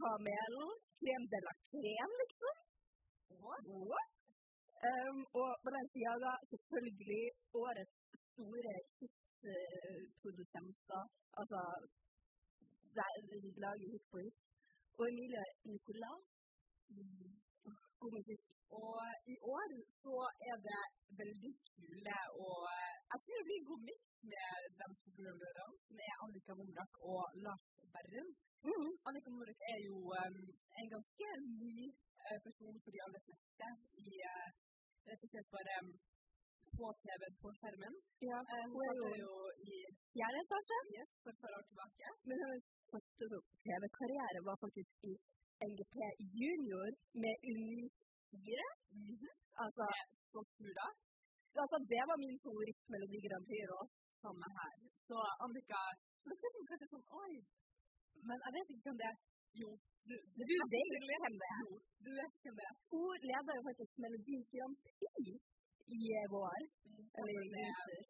Kamelen. 0.00 0.70
Krem 1.00 1.22
de 1.32 1.38
la 1.46 1.54
krem, 1.70 2.10
liksom. 2.22 2.56
What? 3.44 3.62
What? 3.90 4.10
Um, 4.88 5.18
og 5.40 5.50
Balenciaga, 5.64 6.32
selvfølgelig 6.50 7.24
årets 7.62 7.96
store 8.30 8.74
hitprodusenter. 8.98 11.02
altså, 11.40 11.60
de 13.44 13.50
lager 13.64 13.86
hit 13.92 14.04
på 14.10 14.16
hit. 14.24 14.36
Og 14.98 15.04
Emilie 15.10 15.44
Nicolas. 15.70 16.22
Og 18.80 18.98
i 19.34 19.36
år 19.54 19.70
så 20.02 20.16
er 20.48 20.56
det 20.66 20.82
veldig 21.20 21.52
kule 21.70 22.18
og 22.46 22.62
jeg 23.12 23.18
tror 23.22 23.36
det 23.38 23.46
blir 23.48 23.68
god 23.70 23.80
miks 23.88 24.08
med 24.30 24.48
de 24.78 24.86
to 25.00 25.08
programlederne, 25.16 25.74
som 25.86 25.96
er 26.08 26.14
Annika 26.24 26.52
Momrak 26.58 26.92
og 27.12 27.22
Lars 27.44 27.66
Berrum. 27.94 28.30
Mm. 28.68 28.90
Annika 29.08 29.28
Momrak 29.34 29.60
er 29.72 29.78
jo 29.88 29.96
um, 30.22 30.38
en 30.80 30.88
ganske 30.94 31.28
ny 31.62 31.76
uh, 32.26 32.38
person 32.46 32.74
for 32.82 32.90
de 32.94 33.00
aller 33.06 33.22
fleste 33.26 33.68
i 34.06 34.08
uh, 34.32 34.48
rett 35.08 35.24
og 35.26 35.30
slett 35.32 35.50
bare 35.56 35.74
um, 35.82 35.92
på 36.76 36.86
TV 37.04 37.22
på 37.42 37.48
skjermen. 37.58 37.94
Ja, 38.30 38.38
uh, 38.52 38.64
hun 38.72 38.74
hun 38.74 38.82
er 38.88 38.94
jo 39.00 39.06
jo 39.24 39.32
i 39.70 39.72
fjerde 40.14 40.42
etasje. 40.44 40.78
Yes 40.98 41.12
for 41.22 41.30
et 41.34 41.40
par 41.42 41.52
år 41.58 41.64
tilbake. 41.70 42.06
Men 42.28 42.36
hennes 42.42 42.66
første 42.92 43.24
TV-karriere 43.64 44.40
var 44.48 44.56
faktisk 44.64 44.92
i 45.10 45.14
NGP 45.70 45.96
Junior 46.40 46.88
med 47.22 47.34
Unik 47.50 47.92
4. 48.30 48.68
Mhm. 48.92 49.28
Altså, 49.64 49.86
Så 50.32 50.38
smula. 50.52 50.86
altså, 51.62 51.76
det 51.92 52.02
var 52.08 52.16
min 52.24 52.38
favorittmelodi 52.44 53.18
Grand 53.26 53.46
Prix. 53.48 53.68
og 53.78 53.84
Samme 54.22 54.46
her. 54.56 54.72
Så 55.08 55.18
Annika 55.44 55.80
det 56.80 56.86
sånn 56.92 57.06
Oi. 57.22 57.34
Men 58.28 58.38
jeg 58.44 58.52
vet 58.56 58.68
ikke 58.74 58.90
om 58.94 58.98
det. 59.04 59.12
Jo, 59.60 59.68
du, 60.08 60.14
Du 60.38 60.42
vet 60.52 60.90
hvem 61.20 61.36
det 61.42 61.48
er. 61.56 61.62
Du 62.04 62.10
vet 62.18 62.34
hvem 62.42 62.56
det 62.60 62.66
er. 62.70 62.74
Hun 62.92 63.16
leder 63.30 63.52
jo 63.58 63.62
faktisk 63.68 63.92
Melodi 64.02 64.36
Grand 64.52 64.76
Prix 64.84 65.28
i 65.96 66.00
eh, 66.20 66.26
vår. 66.34 66.60
Eller 67.18 67.32
i 67.32 67.38
er- 67.38 67.86
vinter. 67.86 68.02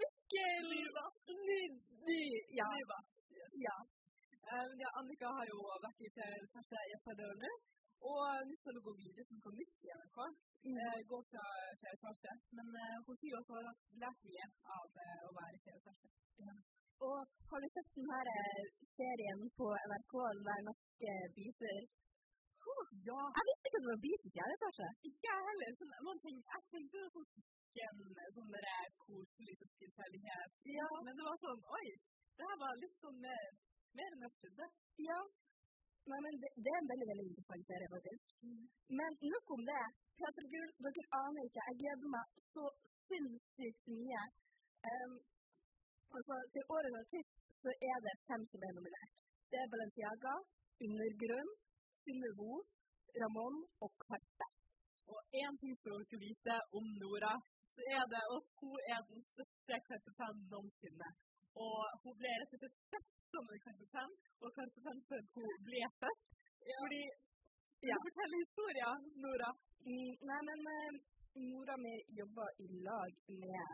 Mikkel! 0.00 0.68
Nydelig! 1.46 2.28
Ja. 2.60 2.68
Ja. 3.66 3.76
Ja, 4.50 4.88
Annika 4.98 5.28
har 5.38 5.46
jo 5.46 5.58
vært 5.84 6.00
i 6.02 6.10
par 7.06 7.20
år 7.26 7.36
nå. 7.42 7.52
Og 8.10 8.48
nå 8.48 8.54
skal 8.58 8.76
hun 8.76 8.84
gå 8.88 8.92
videre 8.98 9.24
som 9.28 9.40
på 9.44 9.50
nytt 9.54 9.84
i 9.86 9.92
NRK. 10.00 10.18
Eh, 10.70 10.98
gå 11.10 11.18
fra 11.30 11.44
fjerde 11.82 11.96
etasje. 11.98 12.32
Men 12.58 12.66
eh, 12.82 12.96
hun 13.06 13.18
sier 13.20 13.36
også 13.38 13.60
at 13.60 13.82
hun 13.86 14.02
lært 14.02 14.26
mye 14.26 14.46
av 14.76 14.98
eh, 15.04 15.20
å 15.28 15.30
være 15.38 15.54
i 15.58 15.62
fjerde 15.66 15.80
etasje. 15.84 16.56
Og 17.06 17.18
har 17.50 17.62
du 17.62 17.68
sett 17.74 17.94
den 17.98 18.10
her 18.14 18.32
eh, 18.34 18.64
serien 18.98 19.46
på 19.60 19.70
NRK, 19.92 20.14
den 20.36 20.46
der 20.50 20.66
norske 20.68 21.14
Oh, 22.70 22.84
Ja, 23.08 23.20
Jeg 23.36 23.44
visste 23.48 23.68
ikke 23.68 23.78
at 23.78 23.84
det 23.84 23.92
var 23.92 24.02
bit 24.06 24.26
i 24.28 24.34
fjerde 24.36 24.56
etasje. 24.58 24.88
ikke 25.08 25.28
jeg 25.30 25.46
heller. 25.50 25.78
Sånn, 25.78 25.94
noen 26.06 26.20
ting, 26.26 26.42
jeg 26.52 26.62
tenkte 26.74 27.04
jo 27.04 27.08
sånn 27.14 27.28
en 28.26 28.34
sånn 28.36 28.52
der 28.54 28.88
koselig 29.04 29.54
sånn 29.60 29.74
tilfeldighet. 29.80 30.64
Ja. 30.76 30.88
Men 31.06 31.14
det 31.20 31.26
var 31.28 31.38
sånn 31.44 31.62
Oi, 31.78 31.86
det 32.36 32.48
her 32.50 32.58
var 32.64 32.80
litt 32.82 32.96
sånn 33.04 33.18
mer, 33.24 33.46
mer 33.98 34.14
enn 34.14 34.26
jeg 34.26 34.34
trodde. 34.40 34.66
Ja. 35.10 35.20
Nei, 36.10 36.20
men 36.24 36.38
det, 36.42 36.50
det 36.64 36.70
er 36.72 36.80
en 36.82 36.92
veldig 36.92 37.08
veldig 37.10 37.26
interessant 37.30 37.66
serie, 37.70 37.88
faktisk. 37.94 38.24
Men 38.98 39.18
nok 39.34 39.52
om 39.56 39.62
det. 39.70 39.82
Peter 40.20 40.46
Gull, 40.52 40.70
dere 40.84 41.04
aner 41.20 41.48
ikke. 41.48 41.66
Jeg 41.68 41.78
gleder 41.82 42.08
meg 42.14 42.24
så 42.54 42.64
sinnssykt 43.08 43.90
mye. 43.96 44.22
Um, 44.90 45.14
altså, 46.16 46.34
til 46.54 46.72
årets 46.76 46.98
artist 47.02 47.32
så 47.62 47.70
er 47.90 47.96
det 48.06 48.14
fem 48.28 48.42
som 48.52 48.66
er 48.68 48.76
nominert. 48.78 49.14
Det 49.50 49.58
er 49.60 49.70
Balenciaga, 49.72 50.34
Undergrunn, 50.86 51.50
Synnevo, 52.02 52.52
Ramón 53.20 53.56
og 53.84 53.90
Karpe. 54.04 54.46
Og 55.12 55.20
én 55.42 55.54
ting 55.60 55.74
skal 55.80 55.98
dere 56.00 56.22
vite 56.24 56.56
om 56.78 56.86
Nora, 57.02 57.34
så 57.74 57.80
er 57.96 58.04
det 58.12 58.22
at 58.36 58.46
hun 58.60 58.76
er 58.94 59.00
den 59.10 59.22
største 59.32 59.80
Carpe 59.88 60.28
noensinne. 60.52 61.10
Og 61.66 61.78
hun 62.02 62.14
ble 62.20 62.32
rett 62.40 62.54
og 62.56 62.62
slett 62.62 63.08
som 63.32 63.44
en 63.54 63.60
Carpe 63.64 64.04
og 64.44 64.50
Carpe 64.56 64.80
før 65.08 65.22
hun 65.34 65.50
ble 65.66 65.82
født. 66.00 66.20
Fordi 66.80 67.02
Ja. 67.88 67.96
Du 67.96 68.00
forteller 68.06 68.38
historien, 68.44 68.98
Nora. 69.22 69.50
Mm, 69.88 70.12
nei, 70.28 70.40
men 70.48 70.60
uh, 70.76 70.94
mora 71.50 71.76
mi 71.84 71.94
jobba 72.18 72.46
i 72.64 72.66
lag 72.86 73.12
med, 73.42 73.70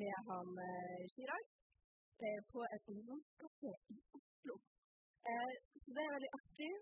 med 0.00 0.16
han 0.28 0.50
uh, 0.70 1.00
Chirag 1.12 1.46
eh, 2.26 2.40
på 2.52 2.60
et 2.74 2.84
ungdomskafé 2.92 3.72
i 3.94 3.96
Oslo. 4.18 4.54
Eh, 5.30 5.52
så 5.82 5.88
det 5.96 6.02
er 6.04 6.14
veldig 6.16 6.32
artig. 6.40 6.72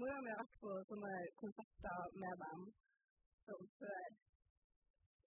Mora 0.00 0.18
mi 0.24 0.30
har 0.34 0.42
vært 0.42 0.60
på 0.64 0.70
sånne 0.90 1.14
konserter 1.40 2.02
med 2.22 2.34
dem 2.44 2.60
som 3.46 3.60
før. 3.78 4.06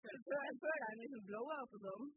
Før, 0.02 0.18
før, 0.30 0.46
før 0.64 0.78
de 0.86 0.92
liksom 1.02 1.28
blowa 1.32 1.58
opp 1.64 1.76
og 1.78 1.84
sånn. 1.88 2.08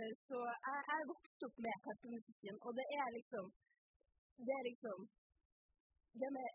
Eh, 0.00 0.14
så 0.28 0.38
jeg 0.64 0.78
jeg 0.90 0.96
er 1.02 1.10
vokst 1.12 1.44
opp 1.46 1.56
med 1.64 1.82
karpemusikken, 1.84 2.56
og 2.66 2.70
det 2.78 2.86
er 3.00 3.08
liksom 3.16 3.44
Det 4.46 4.54
er 4.58 4.64
liksom 4.70 4.98
Det 6.20 6.30
med 6.36 6.50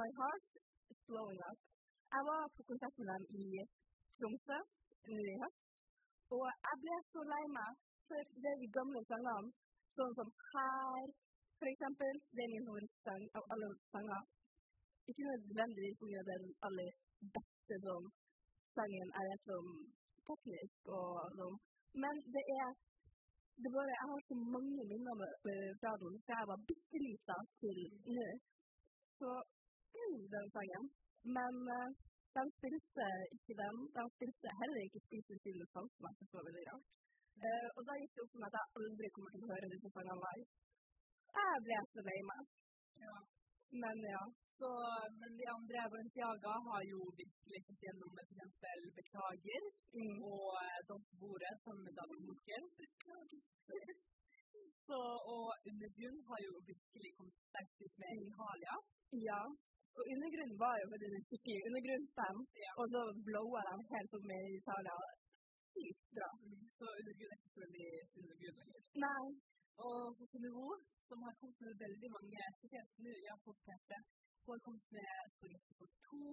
My 0.00 0.08
heart 0.18 0.48
is 0.92 1.00
blowing 1.08 1.40
up. 1.50 1.58
Jeg 2.14 2.22
var 2.30 2.42
på 2.56 2.60
konsert 2.70 2.94
med 2.98 3.06
dem 3.10 3.22
i 3.42 3.46
Tromsø 4.16 4.58
nå 5.14 5.22
i 5.34 5.36
høst, 5.42 5.68
og 6.36 6.44
jeg 6.66 6.76
ble 6.82 6.96
så 7.12 7.20
lei 7.32 7.44
meg 7.58 7.70
for 8.08 8.20
det 8.44 8.54
de 8.62 8.68
gamle 8.76 9.00
sangene, 9.10 9.52
sånn 9.96 10.14
som 10.18 10.28
Her, 10.50 11.06
for 11.58 11.66
eksempel. 11.72 12.14
Det 12.34 12.42
er 12.44 12.52
min 12.54 12.68
hovedsang 12.70 13.24
av 13.38 13.44
alle 13.52 13.68
sanger. 13.92 14.22
Ikke 15.08 15.28
nødvendigvis 15.30 15.98
det 16.00 16.34
er 16.36 16.44
den 16.44 16.54
aller 16.66 16.92
beste 17.36 17.74
sånn, 17.86 18.06
sangen 18.76 19.08
jeg 19.16 19.32
vet 19.32 19.52
om 19.58 19.68
teknisk 20.28 20.94
og 20.98 21.36
sånn, 21.40 21.58
men 22.02 22.14
det 22.34 22.44
er 22.60 22.68
det 23.62 23.70
bare, 23.76 23.92
Jeg 24.00 24.06
har 24.10 24.20
så 24.28 24.36
mange 24.54 24.82
minner 24.90 25.14
fra 25.80 25.90
den 26.00 26.14
fra 26.26 26.36
jeg 26.40 26.48
var 26.50 26.60
bitte 26.68 26.98
lita 27.06 27.36
til 27.60 27.80
nå. 28.16 28.28
Så 29.18 29.30
mm, 29.96 30.20
den 30.34 30.46
sangen. 30.54 30.84
Men 31.36 31.54
uh, 31.78 31.88
de 32.36 32.42
spilte 32.56 33.06
ikke 33.36 33.54
den. 33.62 33.76
De 33.96 34.02
spilte 34.16 34.48
heller 34.60 34.80
ikke 34.86 35.04
Spise 35.06 35.34
sine 35.44 35.66
sang, 35.72 35.88
som 35.94 36.06
jeg 36.06 36.14
syntes 36.16 36.36
var 36.36 36.46
veldig 36.48 36.64
rart. 36.70 36.86
Uh, 37.44 37.68
og 37.76 37.82
da 37.88 37.92
gikk 38.00 38.14
det 38.14 38.22
opp 38.24 38.32
for 38.32 38.40
meg 38.42 38.50
at 38.50 38.58
jeg 38.58 38.72
aldri 38.80 39.12
kommer 39.14 39.30
til 39.34 39.44
å 39.44 39.50
høre 39.52 39.72
disse 39.74 39.90
sangene 39.96 40.24
live. 40.24 40.46
Jeg 41.40 41.64
ble 41.66 41.78
så 41.92 42.00
lei 42.08 42.18
meg. 42.30 42.42
Ja. 43.04 43.16
Men 43.82 43.96
ja. 44.14 44.22
Så, 44.60 44.70
men 45.20 45.30
de 45.40 45.46
andre 45.56 45.80
Balenciaga 45.92 46.52
har 46.68 46.82
jo 46.92 46.98
virkelig 47.20 47.60
gått 47.66 47.84
gjennom 47.86 48.10
med 48.16 48.26
f.eks. 48.34 48.90
Beklager 48.98 49.62
Mm. 50.00 50.16
og 50.32 50.48
eh, 50.64 50.80
Dansebordet 50.88 51.54
sammen 51.64 51.82
med 51.86 51.94
David 51.98 52.20
Munker. 52.26 52.62
Så, 54.86 54.98
og 55.34 55.46
Undergrunn 55.70 56.18
har 56.28 56.38
jo 56.46 56.52
virkelig 56.70 57.10
kommet 57.16 57.36
sterkt 57.48 57.82
ut 57.86 57.94
med 58.02 58.10
Inhalia. 58.24 58.76
Ja. 59.30 59.42
Og 59.96 60.02
undergrunnen 60.14 60.58
var 60.64 60.74
jo 60.82 60.86
veldig 60.92 61.10
den 61.14 61.24
skikkelig 61.28 61.60
undergrunnsband, 61.68 62.38
Ja. 62.64 62.70
og 62.80 62.84
så 62.92 63.00
blowa 63.28 63.60
de 63.68 63.74
helt 63.94 64.14
opp 64.18 64.26
med 64.32 64.42
Italia. 64.60 64.96
Sykt 65.62 66.04
bra. 66.16 66.30
Så 66.78 66.84
Undergrunn 67.00 67.32
er 67.34 67.38
ikke 67.40 67.54
så 67.54 67.60
veldig 67.64 67.88
Undergrunn 68.20 68.58
lenger. 68.60 68.80
Nei. 69.06 69.24
Og 69.88 70.00
hos 70.18 70.32
Nivå, 70.44 70.68
som 71.08 71.18
har 71.26 71.34
kommet 71.40 71.60
med 71.64 71.74
veldig 71.84 72.08
mange, 72.16 72.40
spesielt 72.58 72.92
nå 73.04 73.36
på 73.44 73.52
PC, 73.64 73.88
hun 74.44 74.52
har 74.54 74.62
kommet 74.66 74.86
med 74.96 75.10
Spaghetti 75.34 75.72
for 75.78 75.88
to 76.06 76.24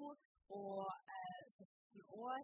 og 0.60 0.84
eh, 1.16 1.44
17 1.56 2.01
år. 2.25 2.44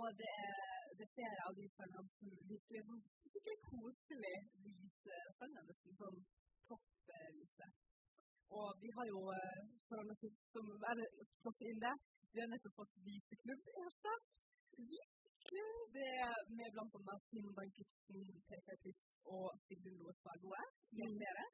Og 0.00 0.08
det 0.20 0.30
er, 0.46 0.60
det 0.98 1.04
er 1.06 1.14
flere 1.16 1.40
av 1.48 1.52
de 1.58 1.66
sangene 1.76 2.08
som 2.18 2.30
virkelig 2.52 2.82
skikkelig 3.30 3.58
koselig 3.70 4.36
lyse, 4.66 5.18
sangene, 5.38 5.66
nesten 5.70 5.98
sånn 6.00 6.20
toppvise. 6.70 7.68
Og 8.58 8.68
vi 8.82 8.90
har 8.96 9.10
jo, 9.12 9.20
eh, 9.38 9.60
for 9.88 10.02
å 10.02 10.18
som 10.54 10.72
er 10.90 11.04
inn 11.70 11.84
det, 11.86 11.94
vi 12.32 12.42
har 12.42 12.50
nettopp 12.54 12.78
fått 12.82 13.02
viseklubb 13.08 13.74
i 13.74 13.78
Harstad. 13.80 14.30
Viseklubb! 14.78 15.21
Det 15.96 16.08
er 16.24 16.34
med 16.58 16.68
blant 16.74 16.94
annet 16.98 17.54
Bankertsen, 17.58 18.20
PK 18.48 18.68
Pritz 18.82 19.16
og 19.36 19.46
Sigbjørn 19.64 19.98
Loe 20.02 20.14
Fagoe. 20.22 20.62
med 20.98 21.08
flere. 21.18 21.44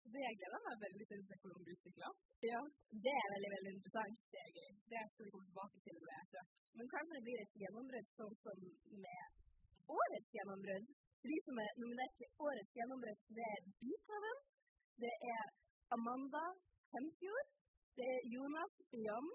Så 0.00 0.06
det 0.14 0.22
gleder 0.38 0.56
jeg 0.56 0.64
meg 0.66 0.82
veldig 0.84 1.06
til 1.10 1.20
å 1.22 1.26
se 1.28 1.36
hvordan 1.40 1.64
blir 1.66 1.76
utvikla. 1.76 2.08
Ja. 2.50 2.60
Det 3.06 3.14
er 3.22 3.28
veldig, 3.34 3.50
veldig 3.56 3.72
interessant. 3.76 4.20
Det 4.32 4.40
er 4.44 4.50
gøy. 4.58 4.70
Det 4.92 5.02
skal 5.10 5.26
vi 5.26 5.32
komme 5.34 5.48
tilbake 5.50 5.82
til 5.84 5.94
når 5.96 6.06
det 6.08 6.16
er 6.20 6.28
klart. 6.32 6.50
Men 6.76 6.90
kanskje 6.94 7.16
det 7.16 7.24
blir 7.26 7.42
et 7.42 7.58
gjennombrudd 7.62 8.08
sånn 8.18 8.36
som 8.44 8.64
med 9.04 9.24
årets 9.98 10.32
gjennombrudd. 10.36 10.86
De 11.26 11.36
som 11.46 11.60
er 11.64 11.70
nominert 11.82 12.14
til 12.20 12.44
årets 12.48 12.74
gjennombrudd, 12.78 13.20
det 13.36 13.46
er 13.54 13.60
Beethoven, 13.82 14.42
det 15.04 15.14
er 15.34 15.44
Amanda 15.96 16.44
Hemfjord, 16.94 17.48
det 17.98 18.08
er 18.16 18.28
Jonas 18.34 18.74
Yam, 19.04 19.30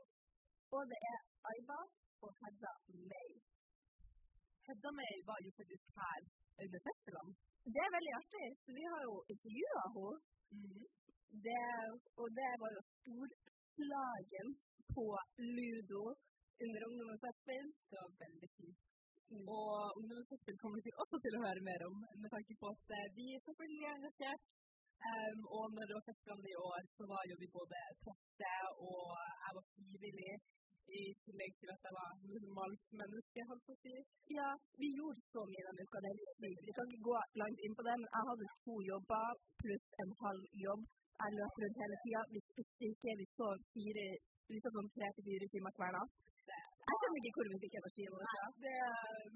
og 0.75 0.81
det 0.91 0.99
er 1.13 1.19
Aiba 1.51 1.79
og 2.23 2.31
Hedda 2.41 2.73
May. 3.11 3.31
Hedda 4.67 4.91
May 4.99 5.15
var 5.29 5.39
jo 5.45 5.51
faktisk 5.59 5.85
her 5.99 6.19
under 6.63 6.79
festivalen. 6.87 7.35
Det 7.75 7.81
er 7.85 7.95
veldig 7.97 8.13
artig, 8.21 8.47
Så 8.63 8.69
vi 8.79 8.83
har 8.91 9.01
jo 9.07 9.15
intervjua 9.33 9.83
henne. 9.95 10.17
Mm. 10.57 10.83
Det, 11.47 11.65
og 12.21 12.27
det 12.39 12.51
var 12.61 12.69
jo 12.77 12.81
storslagen 12.99 14.47
på 14.95 15.05
Ludo 15.55 16.03
under 16.65 16.81
Ungdommens 16.87 17.23
festival. 17.27 17.67
Det 17.89 17.97
var 18.03 18.11
veldig 18.23 18.49
fint. 18.57 18.79
Og 19.31 19.75
ungdomsfestival 19.99 20.57
kommer 20.61 20.79
vi 20.85 20.91
også 21.01 21.17
til 21.23 21.35
å 21.37 21.43
høre 21.45 21.67
mer 21.69 21.81
om, 21.87 21.95
med 22.21 22.29
tanke 22.35 22.55
på 22.61 22.71
at 22.75 22.93
eh, 22.97 23.11
vi 23.17 23.27
selvfølgelig 23.45 23.85
er 23.87 23.95
engasjert. 23.99 24.43
Um, 25.11 25.39
og 25.57 25.63
når 25.75 25.87
det 25.89 25.95
var 25.97 26.09
festivalen 26.11 26.49
i 26.51 26.57
år, 26.71 26.81
så 26.97 27.03
var 27.11 27.21
jo 27.29 27.35
vi 27.41 27.47
både 27.59 27.79
presse 28.03 28.51
og 28.89 29.05
jeg 29.43 29.55
var 29.57 29.65
frivillig. 29.71 30.35
I 30.99 31.03
tillegg 31.23 31.53
til 31.61 31.69
at 31.73 31.85
jeg 31.87 31.93
var 31.99 32.09
normalt 32.31 32.85
menneske, 33.01 33.45
holdt 33.49 33.67
på 33.67 33.75
å 33.75 33.81
si. 33.83 33.93
Ja, 34.37 34.49
vi 34.81 34.89
gjorde 34.97 35.21
så 35.33 35.45
mye 35.51 35.67
denne 35.67 35.85
uka. 35.85 36.01
Det 36.03 36.09
er 36.11 36.19
litt 36.21 36.35
sykt. 36.41 36.65
Vi 36.67 36.75
kan 36.77 36.89
ikke 36.89 37.07
gå 37.09 37.19
langt 37.43 37.63
inn 37.67 37.77
på 37.77 37.85
det, 37.87 37.95
men 38.01 38.09
jeg 38.15 38.27
hadde 38.31 38.49
to 38.65 38.75
jobber 38.89 39.39
pluss 39.61 39.87
en 40.03 40.11
halv 40.23 40.59
jobb. 40.65 40.83
Jeg 41.21 41.37
løp 41.37 41.63
rundt 41.63 41.81
hele 41.83 41.97
tida. 42.03 42.21
Vi 42.33 42.43
spiste 42.49 42.91
ikke. 42.91 43.17
Vi 43.21 43.27
sov 43.37 43.65
fire 43.75 44.05
vi 44.51 44.59
sov 44.59 44.73
sånn 44.75 44.89
tre 44.95 45.07
til 45.15 45.25
fire 45.29 45.47
timer 45.53 45.75
hver 45.79 45.93
natt. 45.95 46.15
Jeg 46.51 46.97
skjønner 46.99 47.27
ikke 47.27 47.39
hvor 47.39 47.49
vi 47.51 47.59
fikk 47.63 47.75
energien 47.79 48.15
vår 48.15 48.31
fra. 48.31 48.47
Det, 48.63 48.73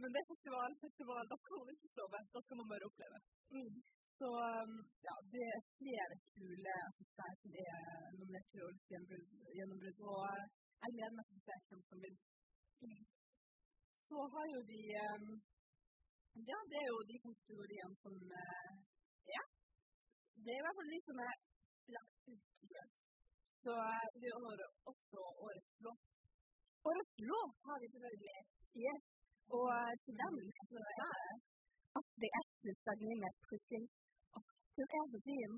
men 0.01 0.15
det 0.15 0.19
er 0.21 0.31
festival, 0.31 0.73
festival, 0.81 1.27
da 1.31 1.37
kan 1.45 1.61
man 1.61 1.69
ikke 1.75 1.91
sove. 1.95 2.19
Da 2.33 2.41
skal 2.45 2.59
man 2.59 2.71
bare 2.71 2.89
oppleve. 2.89 3.19
Mm. 3.55 3.77
Så 4.19 4.31
um, 4.31 4.73
ja, 5.07 5.15
det 5.31 5.45
er 5.53 5.63
flere 5.77 6.17
kule 6.33 6.75
artister 6.89 7.31
som 7.43 7.55
er 7.63 7.79
nominert 8.17 8.51
til 8.51 8.65
årets 8.67 8.89
gjennombrudd. 8.91 10.03
Og 10.15 10.27
jeg 10.83 10.95
gleder 10.95 11.15
meg 11.17 11.25
til 11.29 11.37
å 11.39 11.43
se 11.45 11.55
hvem 11.69 11.83
som 11.89 12.01
vinner. 12.05 13.03
Så 14.05 14.25
har 14.33 14.47
jo 14.53 14.61
de 14.71 14.81
um, 15.05 15.27
Ja, 16.49 16.59
det 16.71 16.79
er 16.81 16.89
jo 16.91 16.99
de 17.11 17.17
kategoriene 17.25 17.95
som 18.03 18.15
uh, 18.15 18.73
Det 20.43 20.51
er 20.53 20.59
i 20.59 20.65
hvert 20.65 20.77
fall 20.79 20.91
de 20.93 20.99
som 21.07 21.21
er 21.25 21.35
lagt 21.95 22.29
ut. 22.33 23.01
Så 23.65 23.73
uh, 23.73 24.05
vi 24.21 24.27
har 24.35 24.63
også 24.91 25.25
årets 25.47 25.73
låt. 25.87 26.03
Årets 26.91 27.15
låt 27.31 27.55
har 27.67 27.77
vi 27.81 27.91
selvfølgelig. 27.95 28.39
Yes. 28.85 29.03
Og 29.55 29.67
eh, 29.77 29.93
til 30.03 30.15
dem 30.21 30.35
så 30.69 30.77
er 31.05 31.25
det 32.21 32.29
er 32.37 32.45
S. 32.45 32.77
Stagnine 32.81 33.29
og 34.35 34.41
Hun 34.75 34.87
er 34.97 35.05
så 35.13 35.19
fin. 35.27 35.53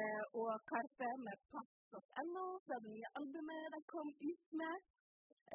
Eh, 0.00 0.24
og 0.40 0.50
Karpe 0.70 1.08
med 1.26 1.36
pass.no 1.50 2.46
fra 2.66 2.76
det 2.82 2.90
nye 2.94 3.10
albumet 3.18 3.66
de 3.74 3.80
kom 3.92 4.08
ut 4.30 4.46
med. 4.60 4.74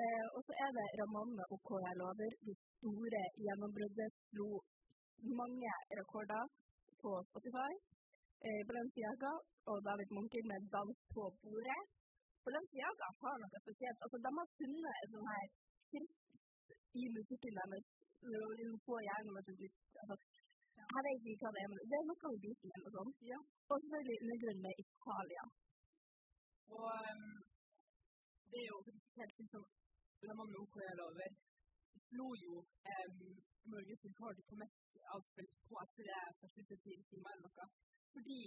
Eh, 0.01 0.25
og 0.35 0.41
så 0.47 0.53
er 0.65 0.69
det 0.77 0.87
Ramanne 0.99 1.43
og 1.53 1.59
jeg 1.85 1.95
lover. 2.01 2.31
de 2.47 2.53
store 2.77 3.23
gjennombruddet 3.45 4.11
slo 4.29 4.49
mange 5.39 5.73
rekorder 5.99 6.43
på 7.01 7.11
Spotify. 7.29 7.71
Eh, 8.45 8.61
Balenciaga 8.67 9.33
og 9.71 9.77
David 9.87 10.09
Munker 10.15 10.43
med 10.51 10.59
'Dans 10.71 10.99
på 11.13 11.23
bordet'. 11.41 11.89
Balenciaga 12.45 13.07
har 13.21 13.35
noe 13.41 13.59
spesielt. 13.65 13.99
Altså, 14.03 14.17
de 14.25 14.29
har 14.37 14.47
funnet 14.57 14.95
en 15.01 15.11
sånn 15.13 15.31
her 15.33 15.45
skrift 15.85 16.19
i 17.01 17.03
musikken 17.17 17.53
deres. 17.59 17.85
Få 18.85 18.95
hjernen 19.07 19.33
med 19.35 19.43
litt 19.63 19.79
altså, 20.01 20.15
Jeg 20.95 21.01
vet 21.05 21.27
ikke 21.31 21.45
hva 21.45 21.51
det 21.55 21.61
er, 21.63 21.69
men 21.71 21.79
det 21.91 21.97
er 21.99 22.05
noe 22.09 22.29
med 22.33 22.41
biten 22.45 22.71
eller 22.75 22.89
noe 22.89 22.95
sånt. 22.97 23.19
Ja. 23.31 23.39
Og 23.69 23.75
selvfølgelig 23.81 24.21
undergrunnen 24.23 24.63
med 24.65 24.79
Italia. 24.83 25.43
Og 26.77 26.87
um, 27.09 27.27
det 28.51 28.59
er 28.63 28.69
jo 28.73 28.79
helt 29.19 29.35
fint 29.37 29.53
som 29.53 29.67
La 30.27 30.33
hva 30.35 30.47
jeg 30.87 30.97
lover. 30.99 31.35
Slo 32.07 32.27
jo 32.45 32.55
um, 32.93 33.21
Norges 33.73 34.01
rekord 34.07 34.41
på 34.49 34.57
mest 34.63 34.97
avspilt 35.15 35.53
på 35.69 35.77
etter 35.83 36.09
det 36.09 36.49
første 36.55 36.79
fire 36.83 37.05
timer 37.11 37.35
eller 37.35 37.45
noe. 37.45 37.69
Fordi 38.15 38.41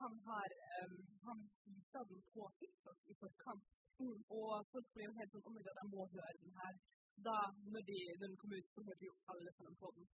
han 0.00 0.18
har 0.28 0.56
um, 0.80 0.96
han 1.26 1.44
viste 1.68 2.04
den 2.10 2.24
på 2.32 2.48
TikTok 2.58 2.98
i 3.12 3.18
forkant. 3.20 3.70
Mm. 4.00 4.18
Og 4.40 4.50
folk 4.72 4.88
ble 4.96 5.06
jo 5.10 5.16
helt 5.20 5.36
sånn 5.36 5.46
Å, 5.48 5.54
jeg 5.68 5.88
må 5.92 6.08
høre 6.16 6.36
den 6.40 6.58
her. 6.62 6.82
Da, 7.28 7.38
når, 7.72 7.82
de, 7.90 7.98
når 8.18 8.28
den 8.30 8.38
kom 8.40 8.56
ut, 8.56 8.68
så 8.72 8.84
hørte 8.88 9.10
jo 9.10 9.16
alle 9.34 9.52
sammen 9.58 9.76
på 9.84 9.92
den. 9.98 10.06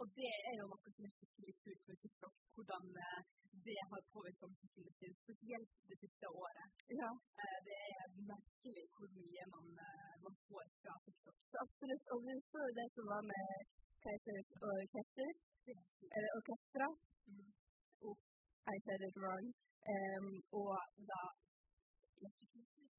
Og 0.00 0.06
det 0.18 0.32
er 0.48 0.54
jo 0.60 0.66
noe 0.70 0.92
som 0.94 1.06
er 1.06 1.12
skikkelig 1.16 1.54
kult 1.64 1.82
med 1.88 1.96
TikTok, 2.02 2.36
hvordan 2.54 2.84
uh, 3.06 3.20
det 3.66 3.80
har 3.90 4.02
påvirket 4.14 4.50
musikken 4.54 4.88
sin, 4.98 5.14
spesielt 5.22 5.70
det 5.90 5.98
siste 6.02 6.30
året. 6.44 6.82
Ja. 7.00 7.10
Uh, 7.40 7.58
det 7.68 7.78
er 7.98 8.16
merkelig 8.32 8.86
hvor 8.96 9.08
mye 9.18 9.44
man, 9.54 9.68
uh, 9.88 10.14
man 10.26 10.36
får 10.48 10.66
fra 10.80 10.94
TikTok. 11.06 11.38
Så 11.50 11.62
absolutt. 11.66 12.04
Og 12.12 12.18
vi 12.26 12.34
så 12.50 12.62
det 12.80 12.88
som 12.96 13.04
var 13.14 13.22
med 13.32 13.46
Keisers 14.02 14.50
orkester, 14.70 15.30
eller 16.16 16.30
orkestra. 16.38 16.88
Mm. 17.30 17.50
Oh, 18.06 18.16
I 18.74 18.76
said 18.84 19.00
it 19.08 19.16
wrong. 19.22 19.46
Um, 19.94 20.28
og 20.60 20.76
da 21.10 21.22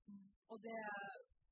mm. 0.08 0.28
Og 0.52 0.58
det 0.66 0.80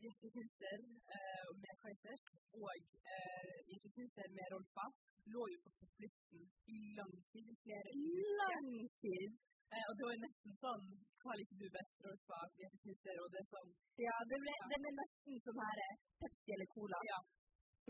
Hjertekunster 0.03 0.79
uh, 1.15 1.47
med 1.63 1.73
Kaiser 1.81 2.17
og 2.59 2.73
uh, 3.07 3.57
Hjertekunster 3.69 4.27
med 4.37 4.45
Rolfa 4.51 4.85
lå 5.33 5.43
jo 5.53 5.59
på 5.63 5.69
topplisten 5.79 6.41
i 6.75 6.79
lang 6.97 7.13
tid. 7.31 7.51
Flere 7.63 7.91
lang 8.39 8.67
tid. 9.03 9.37
Uh, 9.71 9.83
og 9.89 9.93
det 9.97 10.07
var 10.09 10.17
nesten 10.25 10.57
sånn 10.63 10.89
Hva 11.23 11.37
liker 11.39 11.61
du 11.61 11.67
best, 11.77 12.01
Rolfa? 12.03 12.39
Hjertekunster? 12.59 13.21
Og 13.23 13.29
det 13.31 13.39
er 13.43 13.47
sånn 13.53 13.71
Ja, 14.03 14.15
det 14.31 14.39
ble, 14.43 14.55
det 14.73 14.79
ble 14.83 14.91
nesten 14.99 15.39
sånn 15.45 15.61
her 15.63 15.83
Pepsi 16.23 16.55
eller 16.57 16.69
Cola. 16.75 16.99
Ja. 17.11 17.19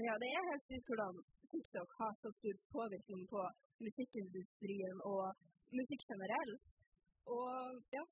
ja, 0.08 0.17
det 0.22 0.29
er 0.29 0.50
helt 0.51 0.70
sykt 0.70 0.91
hvordan 0.91 1.22
TikTok 1.55 1.96
har 2.01 2.13
så 2.22 2.34
stor 2.38 2.60
påvirkning 2.75 3.24
på 3.34 3.41
musikkindustrien 3.88 5.01
og 5.10 5.24
musikk 5.79 6.05
generelt. 6.13 6.70
Og 7.25 7.82
ja. 7.98 8.05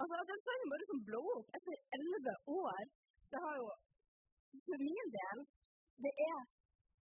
Altså, 0.00 0.18
den 0.32 0.42
sangen 0.48 0.70
bare 0.72 0.90
som 0.90 1.00
blow 1.06 1.26
opp 1.36 1.56
etter 1.58 1.80
elleve 1.98 2.34
år 2.58 2.84
det 3.32 3.40
har 3.46 3.54
jo 3.62 3.66
For 4.66 4.78
min 4.88 5.06
del 5.18 5.38
det 6.04 6.14
er 6.30 6.38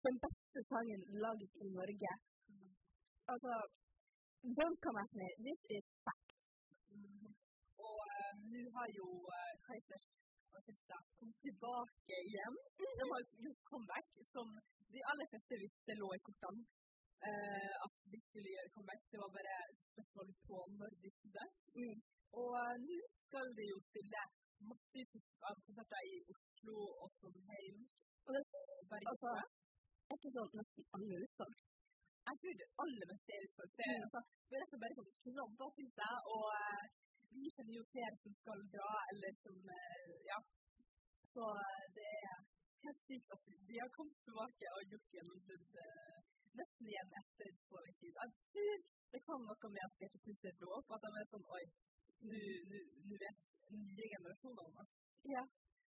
den 0.08 0.16
beste 0.26 0.60
sangen 0.72 1.02
laget 1.24 1.54
i 1.66 1.68
Norge. 1.80 2.12
Altså 3.32 3.54
Don't 4.44 4.80
come 4.84 5.00
at 5.04 5.12
me. 5.20 5.28
This 5.48 5.62
is 5.78 5.86
fact. 6.06 6.40
Mm. 6.92 7.28
Og 7.88 8.00
uh, 8.16 8.34
nå 8.52 8.64
har 8.78 8.88
jo 9.00 9.08
uh, 9.38 9.54
Kaizers 9.66 10.08
orkester 10.58 11.00
kommet 11.18 11.38
tilbake 11.46 12.16
igjen. 12.28 12.56
De 13.00 13.04
har 13.12 13.22
gjort 13.44 13.62
comeback 13.72 14.08
som 14.34 14.48
de 14.94 15.00
aller 15.10 15.28
fleste 15.32 15.54
visste 15.64 15.96
lå 16.02 16.10
i 16.18 16.24
kortene. 16.28 16.64
Uh, 17.28 17.74
at 17.86 17.94
de 18.12 18.20
skulle 18.28 18.50
gjøre 18.56 18.74
comeback. 18.76 19.02
Det 19.12 19.20
var 19.24 19.32
bare 19.38 19.56
spørsmål 19.92 20.30
på 20.48 20.58
når 20.80 20.92
de 21.04 21.10
skulle. 21.18 21.46
Mm. 21.80 21.98
Og 22.44 22.54
nå 22.88 23.00
skal 23.26 23.48
de 23.60 23.66
jo 23.74 23.78
spille 23.90 24.22
massevis 24.70 25.28
av 25.50 25.60
konserter 25.68 26.10
i 26.14 26.16
Oslo 26.34 26.80
og 27.04 27.14
Trondheim. 27.20 27.84
Og 28.26 28.36
det 28.36 28.42
er 28.44 29.08
altså, 29.12 29.32
er 30.10 30.18
ikke 30.18 30.34
sånn 30.36 30.58
nesten 30.60 30.90
alle 30.98 31.22
utsolgt? 31.28 31.62
Jeg 32.24 32.40
tror 32.42 32.54
det 32.60 32.68
aller 32.84 33.10
meste 33.12 33.36
er 33.36 33.46
utsolgt. 33.48 33.78
Det, 33.80 33.88
er 33.94 34.04
altså, 34.06 34.22
vi 34.48 34.56
er 34.56 34.62
rett 34.64 34.76
og 34.76 34.80
slett 34.80 34.84
bare 34.84 34.98
sånn 35.00 35.14
knabber, 35.24 35.72
syns 35.78 35.98
jeg. 36.04 36.18
Og 36.36 36.46
uh, 36.60 36.84
vi 37.34 37.54
kjenner 37.56 37.78
jo 37.80 37.86
flere 37.94 38.20
som 38.24 38.36
skal 38.40 38.66
dra, 38.76 38.92
eller 39.14 39.40
som 39.44 39.58
uh, 39.78 40.14
Ja. 40.32 40.40
Så 41.34 41.50
uh, 41.60 41.84
det 41.98 42.10
er 42.20 42.38
helt 42.86 43.02
sykt 43.08 43.36
at 43.36 43.50
de 43.70 43.80
har 43.82 43.92
kommet 43.98 44.20
tilbake 44.28 44.72
og 44.78 44.92
gjort 44.94 45.16
gjennombrudd 45.18 45.80
uh, 45.88 46.20
nesten 46.60 46.92
igjen 46.92 47.18
etter 47.22 47.56
så 47.68 47.82
lang 47.84 47.98
tid. 48.04 48.20
Jeg 48.22 48.30
tror 48.54 48.86
det 49.14 49.22
kan 49.28 49.48
noe 49.48 49.74
med 49.76 49.88
at 49.88 49.98
Bjarte 50.00 50.24
plutselig 50.26 50.54
dro 50.62 50.78
opp, 50.78 50.94
at 50.96 51.04
de 51.06 51.22
er 51.22 51.28
sånn 51.34 51.50
Oi, 51.58 51.66
nå 52.24 53.18
vet 53.24 53.42
nye 53.72 54.18
oss. 54.84 54.94
Ja. 55.34 55.44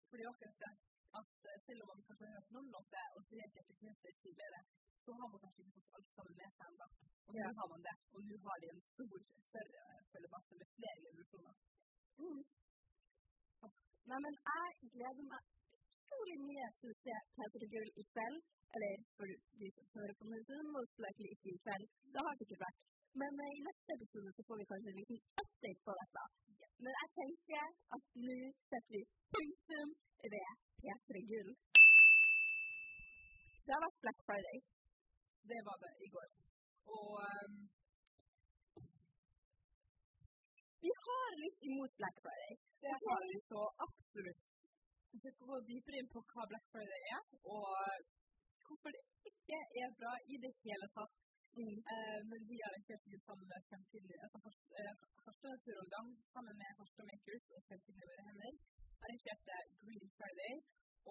For 0.07 0.15
det 0.17 0.25
er 0.25 0.31
akkurat 0.33 0.59
det 0.63 0.73
at 1.19 1.29
uh, 1.49 1.55
selv 1.65 1.81
om 1.83 1.87
man 1.91 2.03
kanskje 2.07 2.27
har 2.27 2.35
hørt 2.37 2.53
noen 2.55 2.69
låter 2.75 3.05
og 3.15 3.21
det 3.31 3.47
Bjarte 3.53 3.73
Knutsen 3.79 4.15
tidligere, 4.23 4.61
så 5.03 5.11
har 5.19 5.27
man 5.31 5.41
kanskje 5.43 5.61
ikke 5.63 5.75
fått 5.77 5.95
alt 5.97 6.09
sammen 6.15 6.35
med 6.39 6.49
seg 6.55 6.65
ennå. 6.71 6.87
Og 7.27 7.33
nå 7.35 7.49
har 7.59 7.67
man 7.73 7.85
det. 7.87 7.95
Og 8.15 8.21
nå 8.29 8.37
har 8.45 8.57
de 8.63 8.67
en 8.73 8.83
stor, 8.91 9.19
større 9.51 9.83
følgebasse 10.11 10.59
med 10.59 10.67
flere 10.77 10.99
generasjoner. 11.05 11.55
Mm. 12.21 12.41
Nei, 14.09 14.19
men 14.25 14.35
jeg 14.47 14.91
gleder 14.95 15.25
meg 15.31 15.41
utrolig 16.15 16.37
mye 16.49 16.67
til 16.81 16.91
å 16.93 16.99
se 17.03 17.15
Peter 17.37 17.65
Gull 17.73 17.89
i 18.01 18.05
kveld. 18.11 18.43
Eller 18.75 19.05
for 19.17 19.31
de 19.61 19.67
som 19.75 19.85
hører 19.95 20.15
på 20.19 20.27
musikken, 20.31 20.73
most 20.75 21.01
likely 21.05 21.29
ikke 21.35 21.53
i 21.53 21.61
kveld. 21.65 21.85
Det 22.13 22.25
har 22.25 22.37
det 22.37 22.45
ikke 22.47 22.63
vært. 22.65 22.79
Men 23.21 23.41
eh, 23.45 23.53
i 23.57 23.61
neste 23.67 23.95
episode 23.97 24.31
så 24.35 24.43
får 24.47 24.57
vi 24.59 24.69
kanskje 24.71 24.91
en 24.91 24.99
liten 24.99 25.19
update 25.41 25.81
på 25.87 25.95
dette. 25.99 26.23
Men 26.83 26.91
jeg 27.01 27.09
tenker 27.19 27.67
at 27.95 28.03
nå 28.27 28.37
setter 28.69 28.91
vi 28.95 29.01
punktum 29.35 29.89
ved 30.33 30.49
P3 30.81 31.21
Gull. 31.31 31.51
Det 33.65 33.73
har 33.75 33.83
vært 33.85 34.01
Black 34.03 34.19
Friday. 34.27 34.59
Det 35.51 35.61
var 35.67 35.77
det 35.83 35.93
i 36.05 36.09
går. 36.15 36.29
Og 36.97 37.11
um, 37.29 37.55
Vi 40.85 40.91
har 41.05 41.39
litt 41.43 41.63
imot 41.69 41.95
Black 42.01 42.17
Friday. 42.25 42.55
det 42.83 42.95
har 43.05 43.21
vi 43.31 43.37
så 43.51 43.61
absolutt. 43.87 44.43
Vi 45.11 45.19
skal 45.33 45.49
gå 45.51 45.57
dypere 45.69 46.01
inn 46.01 46.11
på 46.15 46.21
hva 46.31 46.45
Black 46.51 46.65
Friday 46.73 47.01
er, 47.15 47.23
og 47.55 47.69
hvorfor 48.67 48.89
det 48.95 49.03
ikke 49.31 49.59
er 49.81 49.95
bra 50.01 50.13
i 50.33 50.41
det 50.43 50.53
hele 50.65 50.89
tatt. 50.97 51.24
Mm. 51.59 51.77
Eh, 51.93 52.19
men 52.29 52.41
vi 52.51 52.57
arrangerte 52.67 53.07
jo 53.15 53.19
sammen 53.27 53.47
med 53.51 53.59
Fremtiden, 53.69 54.19
altså 54.25 54.37
Harstad 55.25 55.51
Naturorgan 55.55 56.07
sammen 56.33 56.55
med 56.61 56.69
Harstad 56.79 57.05
Makers 57.11 57.45
og 57.55 57.61
Fremtiden 57.67 58.01
i 58.03 58.07
våre 58.09 58.23
hender 58.29 58.53
arrangerte 59.03 59.55
Green 59.81 60.07
Friday 60.17 60.53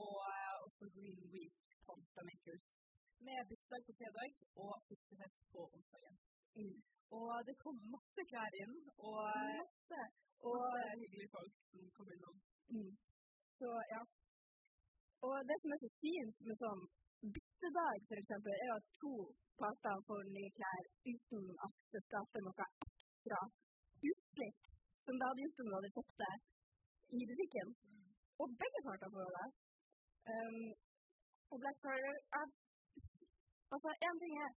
og 0.04 0.16
eh, 0.32 0.54
også 0.66 0.84
Green 0.96 1.20
Week 1.34 1.56
på 1.86 1.92
Makers 2.28 2.66
med 3.26 3.38
bursdag 3.48 3.80
på 3.86 3.92
fredag 3.98 4.30
og 4.64 4.72
fiskefest 4.88 5.42
på 5.52 5.60
onsdagen. 5.74 6.16
Mm. 6.58 6.78
Og 7.18 7.32
det 7.46 7.54
kom 7.64 7.76
masse 7.96 8.22
klær 8.30 8.52
inn, 8.62 8.74
og 9.08 9.20
eh, 9.38 9.60
Masse. 9.62 10.02
og 10.50 10.60
masse 10.64 10.98
hyggelige 11.00 11.32
folk 11.36 11.54
som 11.70 11.80
kom 11.96 12.08
innom. 12.14 12.36
Mm. 12.74 12.92
Så 13.58 13.70
ja. 13.94 14.02
Og 15.28 15.36
det 15.48 15.56
som 15.60 15.72
er 15.74 15.80
så 15.84 15.90
fint 16.02 16.36
med 16.48 16.56
sånn 16.64 16.82
byttedag, 17.34 17.96
eksempel, 18.22 18.52
er 18.64 18.72
at 18.78 18.86
to 19.02 19.14
parter 19.60 19.96
får 20.08 20.22
nye 20.36 20.52
klær 20.58 20.84
uten 21.12 21.44
at 21.66 21.74
det 21.92 22.02
skaper 22.08 22.44
noe 22.46 22.66
ekstra 22.86 23.40
utslipp 24.10 24.60
som 25.04 25.18
det 25.18 25.28
hadde 25.28 25.44
gjort 25.44 25.62
om 25.62 25.68
du 25.70 25.74
hadde 25.76 25.96
fått 25.98 26.14
det 26.22 26.34
i 27.18 27.28
butikken. 27.30 27.68
Og 28.40 28.46
begge 28.60 28.80
parter 28.86 29.10
får 29.16 29.30
det. 29.38 29.48
Um, 30.34 30.64
og 31.50 31.56
Black 31.62 31.78
Friday 31.84 32.16
er 32.40 32.46
Altså, 33.74 33.90
én 34.06 34.16
ting 34.22 34.34
er 34.46 34.52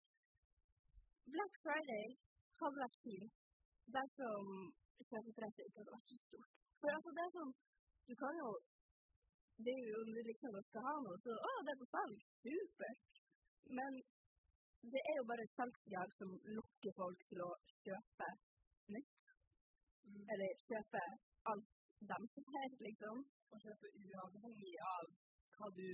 Black 1.35 1.55
Friday 1.65 2.07
hadde 2.61 2.81
vært 2.85 2.97
fint 3.05 3.35
dersom 3.97 4.49
kjøpepresset 5.11 5.67
ikke 5.69 5.81
hadde 5.81 5.95
vært 5.97 6.11
så 6.13 6.19
stort. 6.25 6.51
For 6.81 6.97
altså, 6.97 7.11
det 7.19 7.27
sånn 7.37 7.53
Du 8.09 8.15
kan 8.21 8.39
jo 8.43 8.49
Det 9.63 9.73
er 9.79 9.85
jo 9.91 9.99
om 10.03 10.11
du 10.15 10.21
liksom 10.29 10.57
skal 10.69 10.87
ha 10.89 10.95
noe, 11.05 11.19
så 11.25 11.35
Å, 11.49 11.53
det 11.67 11.73
er 11.75 11.81
på 11.83 11.91
salg. 11.95 12.23
Supert. 12.43 13.21
Men 13.79 13.93
det 14.93 15.03
er 15.11 15.17
jo 15.19 15.29
bare 15.31 15.45
et 15.47 16.17
som 16.19 16.33
lokker 16.57 16.97
folk 16.99 17.21
til 17.31 17.45
å 17.45 17.53
kjøpe 17.85 18.29
nytt. 18.97 19.31
Mm. 20.09 20.25
Eller 20.35 20.59
kjøpe 20.69 21.05
alt 21.53 21.71
de 22.11 22.19
ser, 22.35 22.75
liksom. 22.87 23.23
Og 23.55 23.63
kjøpe 23.65 23.93
uavhengig 24.03 24.75
av 24.91 25.15
hva 25.57 25.71
du 25.79 25.87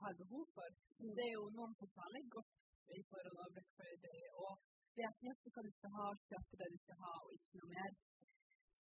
har 0.00 0.18
behov 0.22 0.44
for. 0.56 0.74
Mm. 0.98 1.12
Det 1.18 1.26
er 1.28 1.34
jo 1.36 1.46
noen 1.58 1.74
som 1.78 1.94
selger 1.98 2.28
godt 2.36 2.96
i 2.96 3.02
forhold 3.12 3.36
til 3.36 3.54
Black 3.58 3.70
Friday, 3.76 4.22
og 4.44 4.52
vet 4.98 5.24
nøyaktig 5.24 5.52
hva 5.54 5.66
du 5.66 5.72
skal 5.76 5.94
ha, 5.98 6.06
kjøpe 6.30 6.60
det 6.62 6.70
du 6.72 6.78
skal 6.86 7.04
ha, 7.04 7.12
og 7.26 7.36
ikke 7.36 7.60
noe 7.60 7.74
mer. 7.76 7.98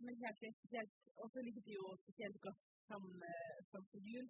Men 0.03 0.19
helt 0.23 0.43
spesielt. 0.59 0.97
Og 1.17 1.31
så 1.31 1.41
liker 1.47 1.63
de 1.65 1.79
jo 1.79 1.95
spesielt 2.03 2.41
godt 2.43 2.76
som 2.89 3.03
fram 3.71 3.85
til 3.93 4.03
jul. 4.11 4.27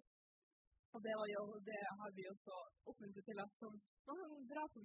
Og 0.94 1.00
det, 1.04 1.14
var 1.20 1.28
jo, 1.36 1.42
det 1.68 1.80
har 2.00 2.10
vi 2.16 2.22
også 2.32 2.54
oppmuntret 2.90 3.24
til 3.28 3.40
at 3.44 3.50
sånn, 3.60 3.76
man 4.08 4.46
drar 4.48 4.48
dra 4.52 4.62
på 4.72 4.78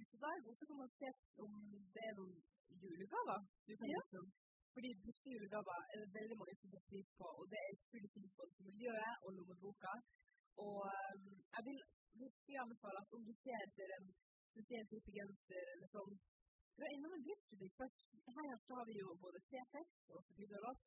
og 0.50 0.56
så 0.58 0.66
kan 0.68 0.80
man 0.82 0.90
se 0.98 1.12
om 1.44 1.52
det 1.94 2.02
er 2.08 2.18
noen 2.18 2.34
julegaver 2.82 3.40
du 3.66 3.72
kan 3.80 3.88
Ja. 3.88 4.02
liksom 4.04 4.26
fordi 4.74 4.90
brukte 5.04 5.32
julegaver 5.34 5.80
er 5.92 5.96
det 6.02 6.14
veldig 6.18 6.36
mange 6.38 6.54
som 6.58 6.68
setter 6.70 6.88
pris 6.90 7.08
på, 7.18 7.26
og 7.38 7.44
det 7.50 7.58
er 7.62 7.74
utrolig 7.74 8.10
fint 8.14 8.32
både 8.38 8.52
for 8.54 8.62
miljøet 8.68 9.14
og 9.24 9.30
lommeboka. 9.36 9.92
Og 10.66 10.78
um, 11.14 11.28
jeg 11.54 11.62
vil 11.68 11.78
virkelig 12.22 12.56
anbefale 12.62 12.98
at 13.02 13.14
om 13.16 13.22
du 13.28 13.32
ser 13.42 13.58
etter 13.66 13.88
en 13.98 14.08
spesiell 14.50 14.86
type 14.92 15.10
genser 15.18 15.64
eller 15.74 15.88
sånn, 15.94 16.18
dra 16.78 16.90
innom 16.94 17.14
en 17.16 17.24
driftsbutikk 17.26 17.74
først. 17.82 18.02
Her 18.38 18.50
har 18.78 18.84
vi 18.90 18.98
jo 19.02 19.08
både 19.24 19.38
C6 19.50 19.76
og 20.14 20.20
Fridolopp, 20.30 20.80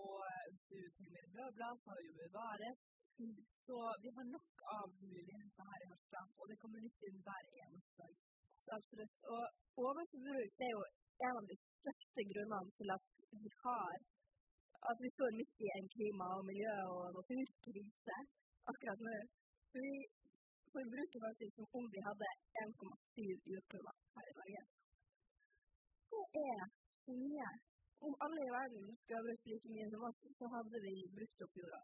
og 0.00 0.14
eh, 0.30 0.44
hvis 0.50 0.64
du 0.70 0.78
trenger 0.96 1.32
brødblad, 1.34 1.74
så 1.82 1.88
har 1.90 2.00
vi 2.02 2.10
jo 2.20 2.72
Så 3.66 3.76
vi 4.02 4.08
har 4.16 4.26
nok 4.36 4.54
av 4.78 4.88
muligheter 5.02 5.64
her 5.70 5.80
i 5.84 5.90
Harstad, 5.90 6.26
og 6.40 6.44
det 6.50 6.56
kommer 6.62 6.78
nytt 6.84 7.02
inn 7.08 7.20
hver 7.26 7.44
eneste 7.64 7.92
dag. 8.00 8.14
Så 8.64 8.68
absolutt. 8.78 9.16
Og 9.34 9.42
overforbruk 9.84 10.64
er 10.66 10.72
jo 10.76 10.82
en 11.26 11.38
av 11.40 11.46
de 11.50 11.56
største 11.66 12.20
grunnene 12.30 12.74
til 12.78 12.88
at 12.96 13.06
vi 13.42 13.50
har 13.64 13.94
at 14.90 14.98
vi 15.04 15.08
står 15.16 15.30
midt 15.38 15.56
i 15.66 15.68
en 15.78 15.88
klima- 15.94 16.34
og 16.38 16.44
miljø- 16.50 16.88
og 16.94 17.04
naturkrise 17.18 18.16
akkurat 18.70 19.00
nå. 19.08 19.16
Så 19.70 19.76
vi 19.86 19.94
forbruker 20.74 21.20
faktisk 21.26 21.52
som 21.56 21.66
om 21.78 21.84
vi 21.94 22.00
hadde 22.08 22.28
1,7 22.64 23.52
jordkloder 23.52 23.94
her 24.14 24.24
i 24.30 24.34
Norge. 24.38 24.62
Det 26.10 26.24
er 26.54 26.64
mye. 27.24 27.50
Om 28.06 28.14
alle 28.24 28.40
i 28.48 28.54
verden 28.58 28.84
skulle 28.98 29.18
ha 29.18 29.26
brukt 29.26 29.46
like 29.50 29.68
mye 29.74 29.88
som 29.92 30.04
oss, 30.08 30.20
så 30.38 30.44
hadde 30.54 30.78
vi 30.86 30.94
brukt 31.16 31.44
opp 31.44 31.54
jorda. 31.60 31.82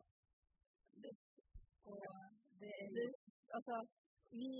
Og 1.88 1.96
det 2.60 2.72
Det, 2.96 3.06
altså, 3.56 3.76
vi 4.40 4.52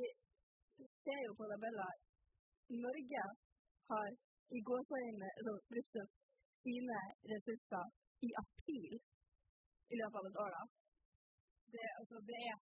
ser 1.04 1.20
jo 1.26 1.32
på 1.38 1.44
tabeller 1.50 1.94
Norge 2.84 3.24
har 3.90 4.08
i 4.56 4.60
gåseøynene 4.68 5.28
altså, 5.38 5.54
brukt 5.70 5.94
opp 6.02 6.12
sine 6.64 6.98
ressurser 7.32 7.86
i 8.26 8.30
april 8.44 8.94
i 9.92 9.94
løpet 10.00 10.18
av 10.20 10.28
et 10.30 10.40
år. 10.44 10.52
da. 10.58 10.62
det, 11.72 11.86
altså, 12.00 12.16
det 12.30 12.38
er 12.50 12.56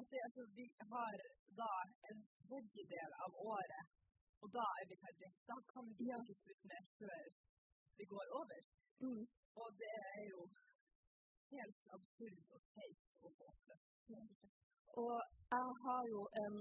etter, 0.00 0.20
altså, 0.28 0.42
Vi 0.58 0.66
har 0.92 1.12
da 1.60 1.72
en 2.10 2.20
tredjedel 2.46 3.10
av 3.24 3.30
året, 3.52 3.84
og 4.42 4.48
da 4.58 4.66
er 4.80 4.84
vi 4.90 4.96
ferdig. 5.04 5.30
Da 5.50 5.56
kan 5.72 5.84
vi 5.98 6.08
ikke 6.18 6.40
putte 6.44 6.70
mer 6.70 6.84
før 7.00 7.22
det 7.98 8.06
går 8.14 8.26
over. 8.40 8.60
Mm. 9.04 9.24
Og 9.60 9.68
det 9.80 9.92
er 10.14 10.24
jo 10.32 10.40
helt 11.54 11.78
absurd 11.96 12.40
og 12.54 12.60
teit 12.74 13.00
å 13.24 13.30
få 13.36 13.52
oppleve. 13.52 14.50
Og 15.04 15.16
jeg 15.54 15.68
har 15.84 16.02
jo 16.14 16.22
en 16.42 16.56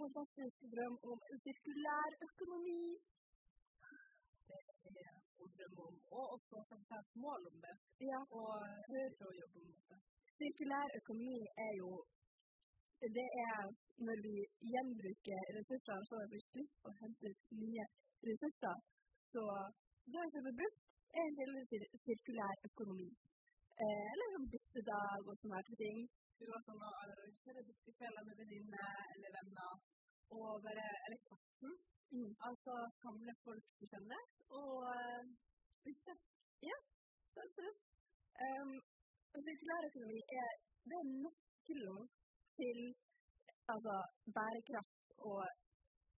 fantastisk 0.00 0.66
drøm 0.74 0.96
om 1.12 1.18
en 1.30 1.38
sirkulær 1.44 2.18
økonomi. 2.28 2.82
Det 4.48 5.04
er 5.04 5.16
å 5.42 5.46
drømme 5.56 5.86
om, 5.90 5.96
og 6.18 6.34
også 6.36 6.60
sette 6.70 7.00
et 7.00 7.16
mål 7.24 7.48
om 7.50 7.56
det, 7.64 7.74
Ja, 8.10 8.20
og 8.40 8.52
høre 8.90 9.28
og 9.28 9.34
jobbe 9.40 9.64
om 9.64 9.72
det. 9.88 9.98
sirkulær 10.38 10.94
økonomi 11.00 11.40
er 11.66 11.72
jo 11.82 11.90
det 13.16 13.28
er 13.48 13.64
når 14.06 14.16
vi 14.26 14.36
gjenbruker 14.72 15.42
ressurser, 15.56 15.98
så 16.10 16.16
vi 16.32 16.38
slipper 16.50 16.90
å 16.90 16.96
hente 17.00 17.32
ut 17.32 17.42
nye 17.62 17.84
ressurser. 18.28 18.78
Så 19.32 19.44
det 20.12 20.18
er 21.18 21.24
en 21.28 21.36
del 21.40 21.52
sirkulær 22.04 22.54
økonomi. 22.68 23.08
Eh, 23.82 24.06
eller 24.12 24.28
som 24.34 24.44
byttedag 24.52 25.20
og 25.28 25.34
sånne 25.40 25.58
her 25.58 25.76
ting. 25.82 25.98
Du 26.38 26.44
var 26.52 26.62
sånn 26.66 26.84
å 26.88 26.90
arrangere 27.02 27.64
byttekvelder 27.68 28.26
med 28.28 28.38
venninner 28.40 29.00
eller 29.14 29.36
venner, 29.38 29.72
og 30.36 30.50
bare 30.66 30.86
eller. 31.06 31.22
Mm. 32.14 32.32
Altså 32.48 32.74
samle 33.02 33.32
folk 33.44 33.70
du 33.80 33.86
kjenner, 33.92 34.22
og 34.58 34.84
uh, 34.86 35.24
bytte. 35.84 36.14
Så 37.34 37.46
det. 37.56 37.72
Um, 38.46 38.70
sirkulær 39.46 39.88
økonomi 39.88 40.20
er, 40.42 40.52
det 40.88 41.00
er 41.00 41.10
nøkkelen 41.24 42.06
til 42.60 42.78
altså, 43.72 43.96
bærekraft 44.38 45.18
og 45.30 45.40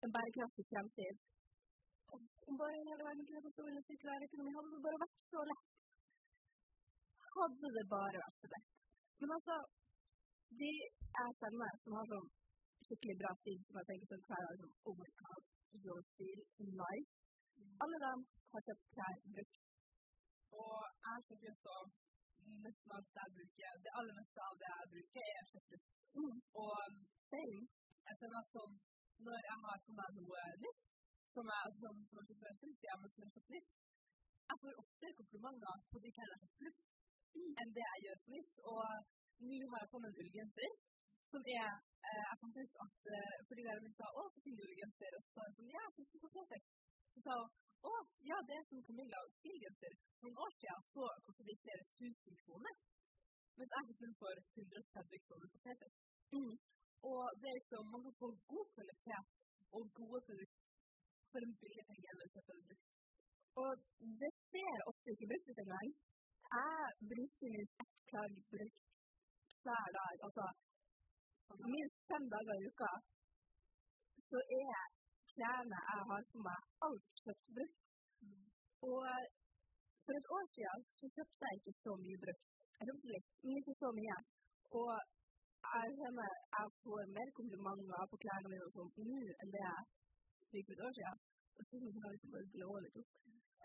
en 0.04 0.12
bærekraftig 0.16 0.64
fremtid. 0.72 1.24
Og 2.48 2.52
Om 2.52 2.58
bare 2.62 2.76
hele 2.88 3.04
verden 3.08 3.24
kunne 3.28 3.46
forstå 3.46 3.62
en 3.70 3.86
sirkulær 3.88 4.22
økonomi, 4.26 4.50
hadde 4.56 4.70
det 4.74 4.84
bare 4.86 5.00
vært 5.02 5.16
så 5.32 5.40
lett. 5.48 5.64
Hadde 7.36 7.68
det 7.76 7.86
bare 7.94 8.22
vært 8.24 8.38
så 8.42 8.48
lett. 8.52 8.70
Men 9.20 9.34
altså, 9.36 9.56
de 10.60 10.70
jeg 11.18 11.36
kjenner 11.40 11.74
som 11.82 11.96
har 11.98 12.06
sånn 12.12 12.28
skikkelig 12.86 13.16
bra 13.20 13.32
stil, 13.40 13.60
som 13.66 13.78
jeg 13.80 13.88
tenker 13.90 14.10
sånn 14.12 14.24
klær 14.30 14.46
dag 14.46 14.62
sånn, 14.62 14.74
oh 14.88 14.96
my 15.02 15.10
god, 15.20 15.44
your 15.84 16.00
stil, 16.14 16.40
nice. 16.80 17.12
Alle 17.84 18.02
dem 18.06 18.24
har 18.54 18.66
kjøpt 18.70 18.90
klær 18.96 19.22
brukt. 19.36 19.56
Og 20.64 20.80
jeg 21.04 21.28
kjøper 21.28 21.52
også 21.52 21.76
nesten 22.64 22.96
alt 22.96 23.16
jeg 23.20 23.36
bruker. 23.36 23.80
Det 23.84 23.96
aller 24.00 24.20
meste 24.22 24.46
av 24.48 24.60
det 24.64 24.74
jeg 24.74 24.92
bruker, 24.96 25.32
er 25.36 25.48
kjøpt 25.52 25.72
brukt. 25.74 25.88
Mm. 26.16 26.36
Og 26.64 26.76
jeg 28.08 28.20
føler 28.22 28.40
at 28.40 28.54
sånn, 28.56 28.78
når 29.28 29.48
jeg 29.50 29.64
har 29.66 29.84
på 29.84 30.00
meg 30.00 30.20
noe 30.22 30.50
nytt, 30.64 30.86
som 31.38 31.46
er 31.54 31.66
som, 31.80 31.96
som 32.10 32.18
jeg 32.18 32.56
siden, 32.58 32.98
men 33.00 33.10
som 33.14 33.22
jeg 34.48 34.56
får 34.62 34.80
oftere 34.82 35.18
komplimenter 35.20 35.74
på 35.92 35.98
de 36.02 36.10
klærne 36.16 36.36
jeg 36.42 36.50
har 36.58 36.86
enn 37.62 37.74
det 37.76 37.84
jeg 37.86 38.04
gjør 38.04 38.18
på 38.24 38.30
nytt. 38.34 38.54
Og 38.72 38.84
nå 39.46 39.58
har 39.72 39.82
jeg 39.82 39.90
på 39.92 40.00
meg 40.02 40.10
en 40.10 40.20
ullgenser, 40.22 40.72
som 41.30 41.40
er 41.54 41.68
eh, 42.08 42.22
Jeg 42.28 42.38
fant 42.40 42.58
ut 42.62 42.74
at 42.84 43.10
eh, 43.14 43.36
fordi 43.46 43.62
læreren 43.66 43.84
min 43.86 43.96
sa 43.98 44.06
'Å, 44.08 44.22
så 44.32 44.38
fin 44.46 44.62
ullgenser', 44.66 45.16
og 45.18 45.22
så 45.24 45.30
sa 45.34 45.46
hun 45.46 45.56
sånn 45.58 45.72
'Ja, 45.74 45.82
jeg 45.86 45.94
fikk 45.98 46.10
den 46.14 46.32
T-Tex'. 46.34 46.68
Så 47.12 47.18
sa 47.26 47.32
hun 47.38 47.48
'Å, 47.90 47.92
ja, 48.30 48.38
det 48.48 48.56
er 48.58 48.64
som 48.68 48.86
Camilla 48.88 49.18
ullgenser'. 49.28 49.96
For 50.18 50.26
noen 50.26 50.42
år 50.44 50.52
siden 50.60 50.82
så 50.94 51.04
kostet 51.26 51.46
de 51.50 51.56
flere 51.64 51.84
tusen 51.98 52.34
kroner. 52.44 52.74
Mens 53.58 53.74
jeg 53.74 53.88
fikk 53.88 54.00
den 54.04 54.14
for 54.22 54.34
130 54.56 55.26
kroner 55.26 55.48
på 55.52 55.58
T-Tex. 55.64 55.92
Mm. 56.34 56.54
Og 57.10 57.22
det 57.40 57.46
er 57.50 57.58
liksom, 57.60 57.82
man 57.92 58.02
kan 58.04 58.14
få 58.22 58.28
god 58.52 58.66
kvalitet 58.74 59.26
og 59.76 59.82
gode 60.00 60.20
produkter 60.26 60.57
for 61.32 61.40
en 61.46 61.54
billig 61.62 61.84
penge 61.90 62.10
brukt. 62.68 62.84
Og 63.62 63.70
det 64.20 64.32
ser 64.50 64.86
ofte 64.90 65.08
ikke 65.12 65.30
brukt 65.30 65.50
ut 65.50 65.62
engang. 65.64 65.90
Jeg 66.56 66.84
bruker 67.12 67.48
minst 67.54 67.74
ett 67.82 67.94
plagg 68.10 68.34
brukt 68.52 68.78
hver 69.64 69.88
dag. 69.98 70.14
Altså 70.26 70.46
minst 71.74 71.98
fem 72.10 72.24
dager 72.34 72.54
i 72.60 72.68
uka. 72.70 72.92
Så 74.30 74.38
er 74.62 74.78
klærne 75.32 75.78
jeg 75.90 76.02
har 76.10 76.22
på 76.32 76.38
meg, 76.48 76.60
alt 76.86 77.06
kjøpt 77.24 77.46
brukt. 77.56 77.78
Og 78.92 79.02
for 80.04 80.14
et 80.20 80.28
år 80.36 80.44
siden 80.54 80.80
så 80.98 81.06
kjøpte 81.16 81.44
jeg 81.48 81.60
ikke 81.60 81.74
så 81.84 81.92
mye 82.04 82.18
brukt. 82.24 82.44
Jeg 82.78 82.84
kjøpte 82.88 83.08
men 83.44 83.60
ikke 83.60 83.76
så 83.82 83.88
mye. 83.98 84.18
Og 84.80 84.92
jeg 85.74 85.86
kjenner 86.00 86.32
jeg 86.56 86.66
får 86.82 87.04
mer 87.16 87.28
komplimenter 87.38 88.10
på 88.10 88.20
klærne 88.24 88.52
mine 88.52 88.66
og 88.68 88.74
sånn 88.76 88.92
nå 89.10 89.18
enn 89.42 89.54
det 89.54 89.64
jeg 89.68 89.82
fikk 90.52 90.66
for 90.68 90.74
et 90.76 90.84
år 90.86 90.94
siden. 90.98 91.18
Og 91.58 91.62
så 91.68 91.74
hun 91.82 91.94
jeg 92.02 92.12
liksom 92.14 92.30
bare 92.34 92.52
blå 92.54 92.68
opp. 92.78 92.96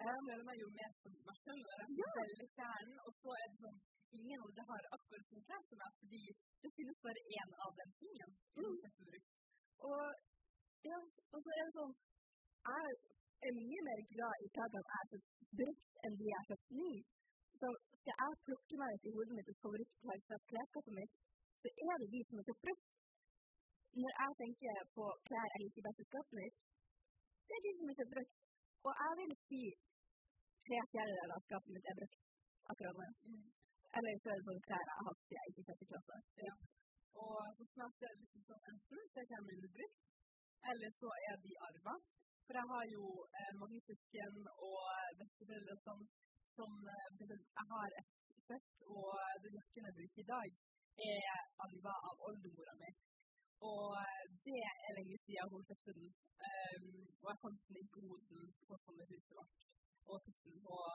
Jeg 0.04 0.16
føler 0.28 0.46
meg 0.50 0.58
jo 0.64 0.68
mer 0.78 0.92
som 1.02 1.14
meg 1.28 1.38
selv 1.46 1.62
når 1.64 1.78
jeg 1.82 1.90
Ja. 2.02 2.10
selger 2.18 2.48
klærne, 2.58 2.96
og 3.08 3.12
så 3.22 3.30
er 3.42 3.48
det 3.52 3.60
sånn 3.66 3.80
Ingen 4.18 4.42
av 4.46 4.50
dere 4.56 4.70
har 4.70 4.84
akkurat 4.96 5.26
sånn 5.30 5.46
klær 5.48 5.64
som 5.68 5.80
meg, 5.82 5.94
fordi 6.00 6.24
det 6.62 6.70
finnes 6.78 7.00
bare 7.06 7.22
én 7.38 7.52
av 7.66 7.72
den 7.80 7.92
tingen. 8.02 8.32
Mm. 8.62 8.76
Og, 9.90 10.06
ja, 10.90 11.00
og 11.34 11.40
så 11.46 11.50
er 11.58 11.64
det 11.66 11.74
sånn 11.78 11.94
Jeg 12.70 12.92
er 13.48 13.54
mye 13.60 13.82
mer 13.88 14.02
glad 14.14 14.36
i 14.46 14.48
plaggene 14.56 14.90
jeg 14.92 15.00
har 15.00 15.08
brukt, 15.60 15.88
enn 16.06 16.18
de 16.20 16.26
jeg 16.30 16.40
har 16.40 16.50
kjøpt 16.52 16.70
ny. 16.82 16.94
Så 17.60 17.68
skal 18.00 18.16
jeg 18.22 18.42
plukke 18.48 18.76
meg 18.82 18.90
ut 18.96 19.08
i 19.10 19.16
hodet 19.16 19.36
mitt 19.38 19.50
et 19.54 19.64
favorittplagg 19.66 20.22
fra 20.28 20.38
klesskapet 20.52 20.94
mitt, 21.00 21.14
så 21.62 21.68
er 21.88 21.96
det 22.02 22.10
de 22.14 22.22
som 22.28 22.40
er 22.40 22.48
kjøpt 22.50 22.66
brukt. 22.68 22.86
Når 24.02 24.12
jeg 24.22 24.32
tenker 24.42 24.78
på 24.98 25.06
klær 25.28 25.48
jeg 25.54 25.62
liker 25.64 25.86
best 25.88 26.04
i 26.04 26.10
skapet 26.12 26.38
mitt, 26.40 26.56
det 27.48 27.56
er 27.58 27.66
de 27.66 27.74
som 27.80 27.92
er 27.94 28.14
brukt. 28.14 28.38
Og 28.86 28.94
jeg 29.02 29.14
vil 29.20 29.34
si 29.48 29.62
tre 30.68 30.80
fjerdedeler 30.94 31.36
av 31.36 31.44
skapet 31.48 31.76
mitt 31.76 31.90
er 31.92 32.00
brukt 32.00 32.18
akkurat 32.72 32.98
nå. 33.00 33.08
Mm. 33.30 33.46
Eller 33.98 34.22
så 34.24 34.32
er 34.32 34.40
det 34.40 34.48
sånn 34.48 34.66
klær 34.68 34.88
jeg 34.88 34.98
har 34.98 35.08
hatt 35.10 35.22
siden 35.28 35.38
jeg 35.40 35.52
gikk 35.52 35.62
i 35.62 35.66
sjette 35.68 35.90
klasse. 35.92 36.18
Og 37.24 37.38
så 37.58 37.68
snart 37.74 38.06
er 38.08 38.14
det 38.14 38.24
liksom 38.24 38.44
sånn 38.50 38.68
enten 38.72 39.02
så 39.14 39.26
kommer 39.32 39.54
klærne 39.54 39.72
brukt, 39.78 40.00
eller 40.72 40.96
så 41.00 41.10
er 41.30 41.36
de 41.46 41.54
arva. 41.68 41.96
For 42.46 42.60
jeg 42.60 42.70
har 42.74 42.86
jo 42.92 43.06
eh, 43.40 43.52
mange 43.62 43.80
søsken 43.88 44.40
og 44.70 44.80
besteforeldre 45.20 45.76
som, 45.86 46.02
som 46.58 46.72
eh, 46.96 47.22
Jeg 47.22 47.66
har 47.74 47.98
et 48.02 48.10
sett, 48.50 48.72
og 48.98 49.12
den 49.46 49.56
jakken 49.60 49.88
jeg 49.88 49.98
bruker 50.00 50.24
i 50.24 50.30
dag, 50.34 50.58
er 51.14 51.38
arva 51.66 51.94
av 52.10 52.26
oldemora 52.30 52.76
mi. 52.82 52.92
Og 53.72 53.86
eh, 54.04 54.24
det 54.46 54.60
er 54.70 54.96
lenge 54.98 55.18
siden 55.26 55.52
hun 55.54 55.68
fikk 55.70 55.84
den. 55.90 56.08
Og 57.22 57.28
jeg 57.32 57.42
fant 57.44 57.68
den 57.68 57.78
i 57.82 57.86
boden 57.96 58.50
på 58.68 58.74
sommerhuset 58.86 59.36
vårt. 59.38 59.60
Og 60.12 60.18
og 60.76 60.88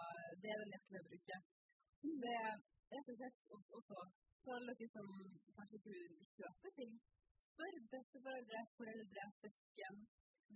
det 0.42 0.48
er 0.52 0.58
den 0.62 0.74
jakken 0.74 0.96
jeg 0.98 1.06
bruker. 1.10 1.40
Det 2.24 2.34
er 2.46 2.54
rett 2.92 3.10
og 3.12 3.16
slett 3.20 3.38
også 3.56 4.00
for 4.42 4.52
alle 4.56 4.74
dere 4.80 4.92
som 4.94 5.08
kanskje 5.56 5.78
ikke 5.78 5.92
vil 5.94 6.16
kjøpe 6.36 6.70
ting. 6.78 6.92
Spør 7.48 7.76
besteforeldre, 7.92 8.60
foreldre, 8.76 9.24
søsken, 9.40 9.96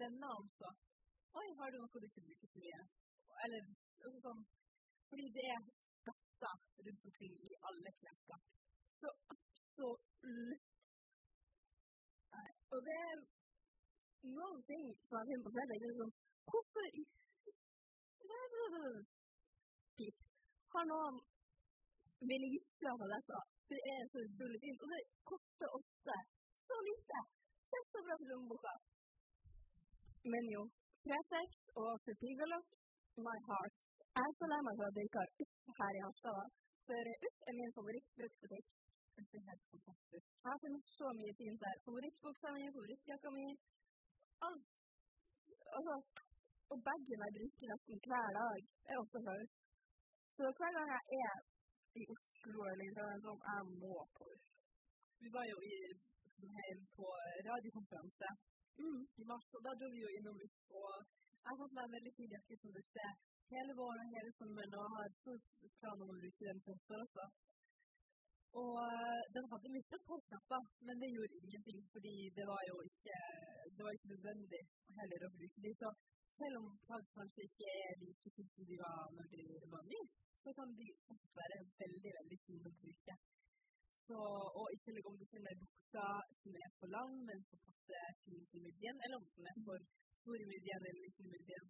venner 0.00 0.34
altså. 0.40 0.68
Oi, 1.40 1.48
har 1.58 1.72
du 1.72 1.78
noe 1.80 2.02
du 2.04 2.08
kunne 2.14 2.28
bruke 2.28 2.50
til 2.52 2.64
mye? 2.66 2.82
Eller 3.44 3.70
altså 4.04 4.18
sånn 4.26 4.42
Fordi 5.08 5.26
det 5.36 5.46
er 5.54 5.62
skatter 6.02 6.84
rundt 6.86 7.08
omkring 7.10 7.34
i 7.48 7.56
alle 7.68 7.94
klesskap. 8.00 8.44
Så 9.00 9.14
absolutt. 9.34 10.71
Og 12.72 12.80
det 12.88 12.94
er 13.06 13.18
noen 14.36 14.60
ting 14.68 14.84
som 15.06 15.18
jeg 15.18 15.28
finner 15.30 15.44
på 15.46 15.52
fredag. 15.56 15.82
Sånn, 15.98 16.14
hvorfor 16.52 16.86
Har 20.72 20.86
noen 20.88 21.18
ville 22.30 22.48
gitt 22.54 22.86
av 22.88 23.02
dette? 23.12 23.40
Det 23.72 23.80
er 23.94 24.06
så 24.12 24.22
utrolig 24.24 24.60
fint. 24.62 24.84
Og 24.84 24.94
det 24.94 25.00
koster 25.30 25.74
ofte 25.78 26.16
så 26.62 26.78
lite. 26.88 27.20
Det 27.68 27.80
er 27.80 27.86
så 27.90 28.04
bra 28.06 28.16
for 28.22 28.30
lommeboka. 28.32 28.74
Men 30.32 30.48
jo, 30.54 30.62
Fretex 31.04 31.60
og 31.82 31.92
Supigalock, 32.06 32.76
my 33.26 33.36
heart. 33.50 33.76
Jeg 34.16 34.24
er 34.30 34.38
så 34.40 34.48
lei 34.48 34.60
meg 34.64 34.80
for 34.80 34.88
at 34.88 34.96
det 34.96 35.06
her 35.80 35.98
i 35.98 36.04
Harstad. 36.06 36.56
For 36.88 37.12
Uff 37.28 37.48
er 37.48 37.58
min 37.60 37.76
favorittbruksbutikk. 37.76 38.72
Jeg 39.16 40.56
finner 40.62 40.80
så 40.98 41.06
mye 41.18 41.32
fint 41.40 41.60
der. 41.64 41.76
Favorittbuksa 41.86 42.48
mi, 42.56 42.62
favorittjakka 42.76 43.30
mi. 43.38 43.46
Alt. 44.46 44.66
Altså, 45.76 45.94
og 46.72 46.78
bagen 46.86 47.20
jeg 47.24 47.34
bruker 47.36 47.66
nesten 47.72 47.98
hver 48.06 48.28
dag, 48.40 48.60
er 48.90 48.96
også 49.02 49.18
høy. 49.28 49.42
Så 50.36 50.42
hver 50.58 50.72
gang 50.76 50.88
jeg 50.94 51.04
er 51.24 51.36
i 52.00 52.02
Oslo 52.14 52.60
eller 52.70 52.88
sånn, 53.24 53.42
jeg 53.48 53.62
må 53.82 53.96
på 54.16 54.24
UP. 54.34 54.44
Vi 55.22 55.28
var 55.36 55.44
jo 55.52 55.58
i 55.72 55.74
Trondheim 56.32 56.80
på 56.96 57.06
radiokonferanse 57.48 58.30
mm. 58.80 59.02
i 59.20 59.28
mars, 59.30 59.48
og 59.56 59.60
da 59.66 59.76
dro 59.80 59.92
vi 59.94 60.00
jo 60.04 60.14
innom. 60.16 60.40
Og 60.80 60.92
jeg 61.44 61.60
fant 61.60 61.76
meg 61.76 61.84
en 61.84 61.96
veldig 61.98 62.14
fin 62.16 62.34
jakke 62.36 62.60
som 62.62 62.74
brukte 62.78 63.06
hele 63.52 63.72
våren 63.80 64.04
og 64.06 64.12
hele 64.16 64.32
sommeren, 64.40 64.74
og 64.80 64.96
har 64.96 65.16
stor 65.20 65.38
plan 65.80 66.04
om 66.04 66.12
å 66.14 66.20
bruke 66.22 66.48
den 66.48 66.64
til 66.64 67.02
også. 67.04 67.24
Og 68.60 68.72
uh, 68.84 69.22
den 69.34 69.44
hadde 69.50 69.74
mista 69.76 69.96
på 70.08 70.14
knapper, 70.28 70.62
men 70.86 70.96
det 71.02 71.08
gjorde 71.14 71.38
ingenting, 71.40 71.80
fordi 71.94 72.14
det 72.38 72.44
var 72.52 72.62
jo 72.70 72.76
ikke, 72.88 73.16
det 73.74 73.82
var 73.84 73.92
ikke 73.96 74.12
nødvendig 74.14 74.62
heller 74.98 75.24
å 75.26 75.30
bruke 75.36 75.62
dem. 75.64 75.76
Så 75.82 75.88
selv 76.38 76.58
om 76.60 76.66
plagg 76.86 77.06
kanskje 77.16 77.46
ikke 77.48 77.68
er 77.84 77.94
like 78.02 78.32
fint 78.36 78.52
som 78.56 78.68
de 78.70 78.76
var 78.82 78.98
når 79.16 79.30
de 79.32 79.42
var 79.74 79.84
nye, 79.92 80.08
så 80.44 80.52
kan 80.58 80.74
de 80.80 80.88
faktisk 81.08 81.34
være 81.40 81.58
veldig, 81.82 82.12
veldig 82.18 82.38
fine 82.46 82.72
å 82.72 82.76
bruke. 82.82 83.16
Så, 84.02 84.20
og 84.60 84.66
i 84.74 84.78
tillegg 84.84 85.08
om 85.08 85.18
du 85.20 85.26
finner 85.32 85.60
buksa 85.62 86.06
som 86.40 86.56
er 86.64 86.70
for 86.78 86.92
lang, 86.96 87.12
men 87.28 87.44
som 87.48 87.60
passer 87.68 88.16
fint 88.24 88.48
til 88.52 88.64
midjen, 88.66 88.96
eller 89.04 89.20
om 89.20 89.28
den 89.36 89.50
er 89.52 89.60
for 89.68 89.88
stor 90.22 90.44
midjen 90.52 90.88
eller 90.88 91.04
liten 91.06 91.30
midjen, 91.34 91.68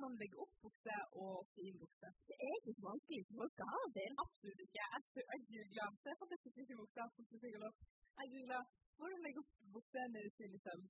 kan 0.00 0.08
man 0.08 0.20
legge 0.20 0.36
opp 0.42 0.52
bukse 0.64 0.94
og 1.22 1.48
sy 1.52 1.64
inn 1.68 1.80
bukse. 1.80 2.08
Det 2.28 2.36
er 2.48 2.54
ikke 2.58 2.72
så 2.76 2.84
vanskelig 2.88 3.24
for 3.28 3.40
folk 3.40 3.62
å 3.64 3.66
ha 3.72 3.80
det. 3.96 4.06
Absolutt 4.24 4.62
ikke. 4.64 4.84
Jeg, 4.92 5.40
googla, 5.50 5.88
jeg 6.08 6.16
fant 6.20 6.32
dette 6.32 6.52
ikke 6.64 6.78
buksa 6.78 7.04
på 7.16 7.24
Psykolog. 7.28 7.74
Jeg 8.20 8.32
googla 8.32 8.60
hvordan 8.96 9.26
legge 9.26 9.42
opp 9.42 9.52
bukse 9.76 10.04
med 10.14 10.28
usynlig 10.30 10.60
søm. 10.64 10.86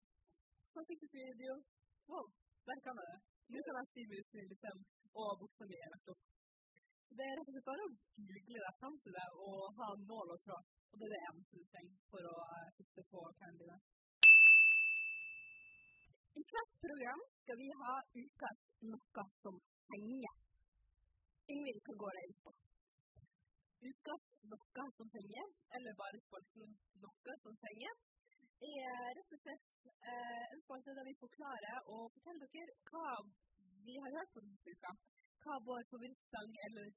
Så 0.71 0.85
fikk 0.91 1.03
jeg 1.09 1.35
video. 1.43 1.57
Wow, 2.13 2.31
der 2.71 2.83
kan 2.87 3.03
jeg 3.03 3.11
det. 3.11 3.19
Nå 3.51 3.65
kan 3.67 3.81
jeg 3.81 3.91
sy 3.91 4.07
usynlig 4.21 4.59
søm, 4.63 4.85
og 5.19 5.31
buksa 5.43 5.67
mi 5.67 5.79
er 5.83 5.91
lagt 5.95 6.13
opp. 6.15 6.23
Det 7.19 7.27
er 7.27 7.35
rett 7.35 7.51
og 7.51 7.57
slett 7.57 7.71
bare 7.73 7.87
å 7.89 7.95
google 8.31 8.63
deg 8.67 8.77
fram 8.79 9.01
til 9.03 9.17
det 9.19 9.29
og 9.43 9.63
ha 9.81 9.89
nål 10.07 10.37
og 10.37 10.45
tråd. 10.47 10.75
Og 10.91 11.03
det 11.03 11.09
er 11.09 11.17
det 11.17 11.25
eneste 11.33 11.59
du 11.59 11.67
trenger 11.75 11.99
for 12.13 12.31
å 12.31 12.37
sitte 12.79 13.03
på 13.11 13.25
klærne 13.41 13.59
dine. 13.59 13.81
I 16.39 16.43
hvert 16.51 16.73
program 16.85 17.23
skal 17.43 17.57
vi 17.63 17.69
ha 17.83 17.95
ukas 18.23 18.61
noe 18.93 19.25
som 19.43 19.57
henger. 19.93 20.37
Ingvild, 21.55 21.81
hva 21.87 21.95
går 22.03 22.19
det 22.19 22.25
ut 22.31 22.41
på? 22.45 22.53
Ukas 23.91 24.27
noe 24.53 24.87
som 24.99 25.13
henger, 25.17 25.53
eller 25.79 25.99
bare 26.03 26.23
spalten 26.27 26.77
noe 27.05 27.37
som 27.45 27.59
henger, 27.67 27.95
er 28.71 29.15
rett 29.17 29.35
og 29.35 29.41
slett 29.43 29.79
eh, 29.89 30.45
en 30.53 30.63
spalte 30.67 30.95
der 30.97 31.07
vi 31.09 31.17
forklarer 31.23 31.87
og 31.95 32.11
forteller 32.17 32.51
dere 32.55 32.75
hva 32.91 33.07
vi 33.87 33.95
har 34.05 34.17
hørt 34.19 34.35
på 34.35 34.43
denne 34.45 34.75
uka 34.75 34.93
hva 35.45 35.57
vår 35.67 35.87
favorittsang 35.93 36.57
eller 36.69 36.89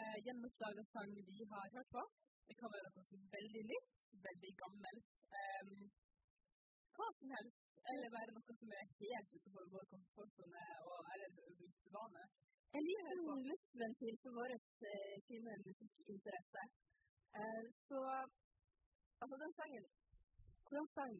eh, 0.00 0.16
gjennomslaget 0.26 0.88
sang 0.94 1.12
vi 1.28 1.44
har 1.52 1.68
hørt 1.76 1.90
på. 1.94 2.02
Det 2.48 2.56
kan 2.58 2.72
være 2.74 2.90
noe 2.96 3.04
som 3.10 3.28
veldig 3.36 3.62
nytt, 3.70 4.08
veldig 4.26 4.52
gammelt. 4.62 5.12
Um, 5.42 5.84
hva 6.96 7.08
som 7.18 7.28
helst. 7.36 7.60
Eller 7.90 8.14
være 8.16 8.34
noe 8.36 8.54
som 8.60 8.72
er 8.78 8.90
helt 9.02 9.32
utenfor 9.36 9.64
vår 9.74 9.86
komfortsone 9.92 10.64
eller 11.12 11.30
vane. 11.96 12.24
En 12.78 12.84
liten 12.88 13.42
luftventil 13.50 14.14
for 14.22 14.38
vår 14.38 14.54
uh, 14.54 15.16
fine 15.28 15.56
musikkinteresse. 15.66 16.62
Uh, 17.38 17.64
så 17.88 18.00
altså, 19.22 19.36
den 19.44 19.52
sangen 19.60 19.86
Hvordan 20.62 20.88
sang 20.96 21.16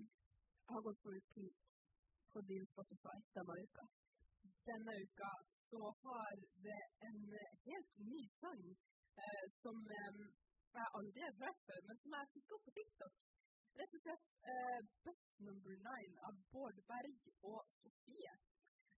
har 0.70 0.80
gått 0.86 1.02
på 1.04 1.10
repeat 1.16 1.56
på 2.32 2.38
din 2.50 2.64
Spotify 2.72 3.16
denne 3.36 3.54
uka? 3.64 3.84
Denne 4.68 4.92
uka 5.04 5.30
så 5.68 5.82
har 6.04 6.32
det 6.66 6.82
en 7.08 7.20
helt 7.66 7.92
ny 8.10 8.20
sang 8.40 8.62
eh, 9.22 9.44
som 9.62 9.76
eh, 9.98 10.18
jeg 10.76 10.86
aldri 10.98 11.20
har 11.26 11.36
hørt 11.42 11.60
før, 11.66 11.80
men 11.88 11.96
som 12.02 12.16
jeg 12.16 12.32
fikk 12.34 12.54
opp 12.56 12.64
på 12.68 12.74
TikTok. 12.78 13.14
Rett 13.80 13.94
og 13.96 14.02
slett 14.04 14.26
eh, 14.52 14.80
Bus 15.04 15.28
Number 15.46 15.76
Nine 15.88 16.24
av 16.28 16.40
Bård 16.52 16.78
Berg 16.90 17.28
og 17.50 17.60
Sofie. 17.74 18.34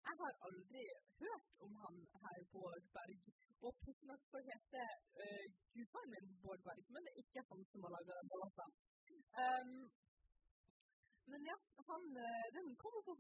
Jeg 0.04 0.16
har 0.20 0.40
aldri 0.48 0.82
hørt 1.20 1.52
om 1.66 1.76
han 1.82 2.00
her, 2.24 2.40
Bård 2.54 2.88
Berg. 2.96 3.28
Og 3.64 3.76
plutselig 3.84 4.16
så 4.30 4.40
hete 4.48 4.82
eh, 5.24 5.44
gudfaren 5.76 6.10
min 6.14 6.34
Bård 6.42 6.64
Berg, 6.66 6.82
men 6.96 7.06
det 7.06 7.12
er 7.14 7.22
ikke 7.22 7.46
han 7.50 7.62
som 7.70 7.86
har 7.86 7.94
laga 7.94 8.18
den 8.18 8.32
låta. 8.34 8.66
Um, 9.44 9.72
men 11.30 11.46
ja, 11.50 11.56
han, 11.90 12.04
eh, 12.26 12.46
den 12.56 12.76
kommer 12.82 13.06
på 13.06 13.14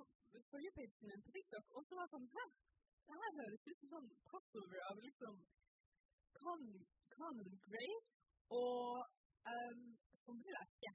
forrige 0.50 0.90
min 1.08 1.24
på 1.24 1.36
TikTok, 1.38 1.72
og 1.76 1.86
så 1.86 2.00
var 2.00 2.04
det 2.04 2.14
sånn 2.16 2.28
Hæ, 2.34 2.44
det 3.06 3.22
her 3.22 3.38
høres 3.40 3.66
ut 3.70 3.80
som 3.80 3.94
sånn 3.94 4.12
crossover 4.28 4.84
av 4.90 5.00
liksom 5.06 5.40
Common 7.16 7.58
Grey 7.64 7.96
og 8.58 9.06
um, 9.54 9.82
Sommerleske. 10.26 10.92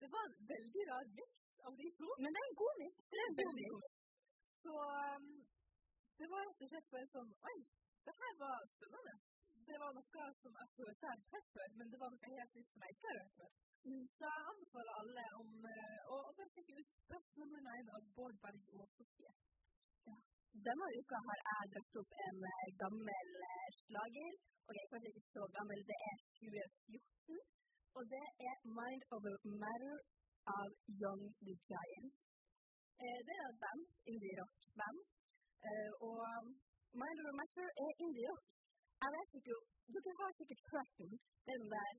Det 0.00 0.08
var 0.14 0.22
en 0.28 0.36
veldig 0.52 0.82
rar 0.90 1.06
miks 1.18 1.40
av 1.68 1.72
de 1.80 1.88
to. 1.98 2.08
Men 2.24 2.36
det 2.36 2.42
er 2.42 2.48
en 2.50 2.60
god 2.62 2.74
miks. 2.82 3.02
Det 3.12 3.18
er 3.22 3.28
en 3.30 3.38
god 3.40 3.88
Så 4.62 4.76
um, 5.16 5.26
det 6.20 6.28
var 6.32 6.46
rett 6.48 6.64
og 6.64 6.70
slett 6.72 6.88
bare 6.94 7.10
sånn 7.14 7.30
Oi, 7.50 7.58
det 8.06 8.14
her 8.22 8.32
var 8.44 8.64
spennende. 8.76 9.14
Det 9.68 9.76
var 9.82 9.92
noe 9.96 10.24
som 10.42 10.56
jeg 10.60 10.70
følte 10.76 11.06
jeg 11.06 11.12
hadde 11.12 11.30
hørt 11.34 11.50
før, 11.56 11.68
men 11.80 11.92
det 11.92 12.00
var 12.02 12.12
noe 12.14 12.32
helt 12.32 12.56
nytt 12.58 12.72
som 12.72 12.84
jeg 12.86 12.96
ikke 12.96 13.10
har 13.10 13.20
hørt 13.20 13.36
før. 13.40 13.52
Mm. 13.90 14.02
Så 14.16 14.32
jeg 14.32 14.48
anbefaler 14.52 14.98
alle 15.02 15.26
om 15.42 15.52
uh, 15.68 16.10
å, 16.14 16.18
bare 16.38 16.52
sjekke 16.56 16.80
ut 16.80 16.98
Best 17.12 17.38
Nummer 17.42 17.70
én 17.76 17.94
av 17.96 18.10
Bård 18.16 18.42
Berg 18.44 18.74
og 18.76 18.90
Sofie. 18.96 19.32
Denne 20.66 20.86
uka 20.98 21.18
har 21.26 21.40
jeg 21.46 21.70
dratt 21.72 21.98
opp 22.00 22.14
en 22.26 22.40
eh, 22.48 22.70
gammel 22.82 23.28
eh, 23.48 23.68
slager. 23.84 24.32
Og 24.66 24.76
jeg 24.76 24.86
er 24.98 25.06
ikke 25.10 25.22
så 25.34 25.46
gammel, 25.56 25.80
det 25.90 25.98
er 26.10 26.16
2014. 26.40 27.38
Og 27.96 28.02
det 28.14 28.26
er 28.48 28.54
'Mind 28.76 29.02
Over 29.14 29.34
Matter' 29.62 30.02
av 30.56 30.68
Young 31.02 31.22
The 31.46 31.54
Giant. 31.70 32.12
Eh, 33.02 33.20
det 33.26 33.34
er 33.40 33.46
et 33.52 33.60
band, 33.64 33.82
indie-rock-band. 34.12 34.98
Og 36.08 36.18
'Mind 37.00 37.18
Over 37.22 37.34
Matter' 37.40 37.72
er 37.84 37.90
indie-rock. 38.04 38.44
Jeg 39.02 39.10
vet 39.16 39.30
ikke 39.38 39.54
Dere 39.94 40.12
har 40.20 40.32
sikkert 40.38 40.62
hørt 40.72 40.90
den. 40.98 41.12
Den 41.48 41.62
der 41.74 41.92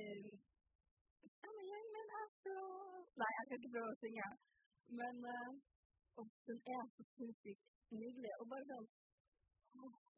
eh, 0.00 0.32
I'm 1.46 1.56
a 1.62 1.64
young 1.72 1.88
man 1.96 2.08
after 2.22 2.52
all 2.64 3.02
Nei, 3.20 3.30
jeg 3.36 3.44
skal 3.44 3.58
ikke 3.58 3.74
prøve 3.74 3.92
å 3.94 4.00
synge. 4.02 4.28
Men 5.00 5.14
eh, 5.34 5.52
og 6.18 6.24
den 6.48 6.58
er 6.74 6.82
så 6.94 7.02
sinnssykt 7.14 7.64
nydelig. 8.00 8.32
Og 8.40 8.44
bare 8.52 8.66
sånn 8.70 8.88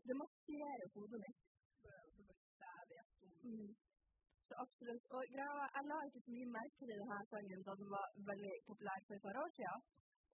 Det 0.06 0.16
masserer 0.22 0.88
hodet 0.94 1.20
mitt. 1.24 1.40
Mm. 3.44 3.70
Så 4.48 4.54
absolutt. 4.64 5.04
Og 5.16 5.22
ja, 5.38 5.48
jeg 5.74 5.82
la 5.90 5.98
ikke 6.06 6.22
så 6.24 6.30
mye 6.36 6.54
merke 6.56 6.76
til 6.78 6.90
denne 6.92 7.18
sangen 7.32 7.66
da 7.66 7.72
den 7.80 7.90
var 7.96 8.06
veldig 8.30 8.54
populær 8.68 8.98
for 9.06 9.14
et 9.16 9.24
par 9.26 9.40
år 9.42 9.50
siden. 9.58 9.84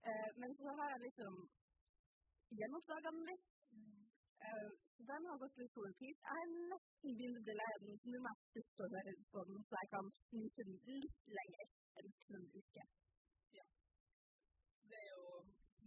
Eh, 0.09 0.31
men 0.41 0.51
så 0.61 0.69
har 0.79 0.89
jeg 0.93 1.05
liksom 1.07 1.35
gjennomslaga 2.59 3.11
den 3.17 3.27
litt. 3.31 3.49
Eh, 4.47 4.71
den 5.11 5.27
har 5.29 5.41
gått 5.43 5.59
litt 5.61 5.73
stor 5.75 5.93
tid. 6.03 6.17
Jeg 6.29 6.43
er 6.45 6.51
nesten 6.73 7.17
begynt 7.21 7.51
å 7.53 7.57
lei 7.61 7.71
den, 7.85 7.99
så 8.01 8.15
nå 8.15 8.23
må 8.25 8.33
jeg 8.33 8.49
slutte 8.51 8.87
å 8.87 8.93
høre 8.95 9.15
på 9.35 9.45
den, 9.49 9.63
så 9.69 9.81
jeg 9.81 9.91
kan 9.95 10.11
nyte 10.41 10.67
den 10.69 10.81
litt 11.05 11.33
lenger 11.39 11.67
enn 12.01 12.11
en 12.39 12.47
uke. 12.61 12.87
Ja. 13.59 13.67
Det 14.91 15.01
er 15.03 15.09
jo 15.15 15.25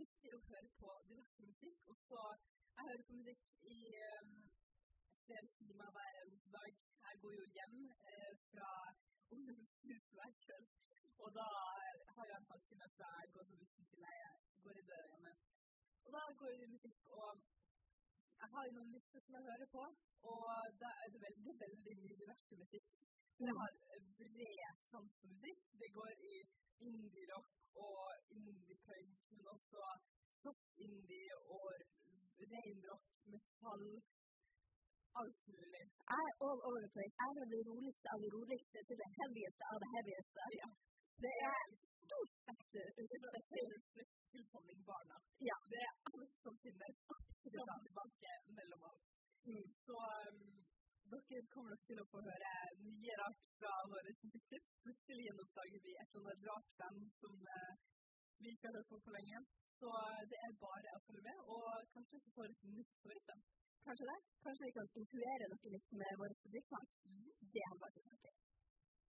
viktig 0.01 0.35
å 0.37 0.43
høre 0.49 0.69
på 0.81 0.97
diverse 1.11 1.49
musikk. 1.51 1.87
Og 1.91 1.97
så 2.07 2.27
Jeg 2.73 2.85
hører 2.89 3.03
på 3.07 3.15
musikk 3.19 3.41
i 3.71 3.79
eh, 4.03 4.29
hver 5.27 6.09
eneste 6.21 6.49
dag. 6.57 6.71
Jeg 7.07 7.15
går 7.21 7.33
jo 7.39 7.45
hjem 7.55 7.77
eh, 8.11 8.33
fra 8.51 8.69
ungdomshus 9.33 10.05
hver 10.15 10.31
kveld. 10.43 10.67
Og 11.23 11.29
da 11.39 11.47
har 12.15 12.25
jeg 12.29 12.37
en 12.39 12.49
halvtime 12.51 12.87
fra 12.95 13.09
jeg 13.21 13.31
går 13.35 13.45
på 13.49 13.55
bussen 13.61 13.85
til 13.89 13.99
jeg 14.23 14.33
går 14.63 14.75
i 14.81 14.85
døra 14.89 15.07
hjemme. 15.11 15.33
Og 16.05 16.09
da 16.15 16.21
går 16.41 16.51
i 16.63 16.71
musikk, 16.75 16.99
og 17.19 17.29
jeg 18.41 18.49
har 18.53 18.71
noen 18.77 18.91
lister 18.95 19.21
som 19.25 19.35
jeg 19.37 19.47
hører 19.49 19.69
på, 19.75 19.83
og 20.31 20.45
da 20.81 20.89
er 21.03 21.07
det 21.13 21.21
veldig, 21.27 21.53
veldig 21.65 21.93
mye 22.01 22.19
diverse 22.23 22.55
musikk. 22.63 22.89
Jeg 23.43 23.53
har 23.59 23.71
bred 24.17 24.81
sans 24.89 25.13
for 25.19 25.27
musikk. 25.33 25.61
Det 25.81 25.89
går 25.99 26.11
i 26.33 26.35
indie-rock 26.89 27.51
og 27.85 28.03
indie-punk, 28.37 29.15
men 29.37 29.47
også 29.55 29.85
soft 30.43 30.83
indie 30.87 31.37
og 31.57 31.71
ren 32.51 32.83
rock, 32.89 33.07
metall, 33.31 33.87
alt 35.21 35.39
mulig. 35.55 35.83
Jeg 36.11 36.23
er 36.29 36.33
all 36.45 36.59
over 36.67 36.79
the 36.85 36.91
place. 36.95 37.15
Jeg 37.21 37.29
er 37.43 37.47
det 37.53 37.61
roligste 37.69 38.07
av 38.13 38.19
det 38.23 38.31
roligste 38.35 38.77
til 38.87 38.97
det 39.01 39.09
heavieste 39.19 39.63
av 39.71 39.77
det 39.83 39.89
heavieste. 39.95 40.41
Ja. 40.61 40.69
Det 41.23 41.33
er 41.49 41.61
stort 42.05 42.31
spekter. 42.41 42.85
Tilkomming 44.33 44.81
barna. 44.89 45.17
Ja. 45.49 45.57
Det 45.73 45.81
er 45.87 45.93
alt 46.09 46.35
som 46.43 46.53
finnes 46.63 46.97
fram 47.07 47.81
tilbake 47.85 48.31
mellom 48.59 48.81
oss. 48.91 49.01
Mm. 49.47 49.65
Så 49.85 49.97
um, 50.27 50.43
dere 51.13 51.41
kommer 51.53 51.73
nok 51.73 51.83
til 51.89 51.99
å 52.01 52.09
få 52.11 52.21
høre 52.27 52.53
mye 52.83 53.17
rart 53.21 53.41
fra 53.57 53.73
våre 53.93 54.13
musikktips. 54.21 54.71
Plutselig 54.85 55.27
gjenoppdager 55.27 55.83
vi 55.87 55.97
et 56.03 56.15
eller 56.15 56.31
annet 56.31 56.47
rart 56.49 56.71
band 56.81 57.03
som 57.19 57.35
uh, 57.57 57.73
vi 58.41 58.55
ikke 58.55 58.69
har 58.69 58.79
hørt 58.79 58.91
på 58.93 59.01
for 59.05 59.17
lenge. 59.17 59.43
Så 59.81 59.91
uh, 59.91 60.21
det 60.31 60.39
er 60.47 60.61
bare 60.63 60.95
å 60.97 61.03
følge 61.07 61.27
med, 61.27 61.43
og 61.55 61.91
kanskje 61.95 62.23
få 62.37 62.47
et 62.47 62.65
nytt 62.77 62.97
favorittvennskap. 63.03 63.62
Kanskje 63.87 64.05
det? 64.11 64.19
Kanskje 64.43 64.65
vi 64.67 64.75
kan 64.75 64.87
intuere 64.99 65.47
dere 65.51 65.71
litt 65.75 65.89
med 66.01 66.19
vår 66.19 66.33
musikksmak? 66.43 66.91
Det 67.55 67.63
hadde 67.69 67.83
vært 67.83 67.97
utrolig. 68.01 68.33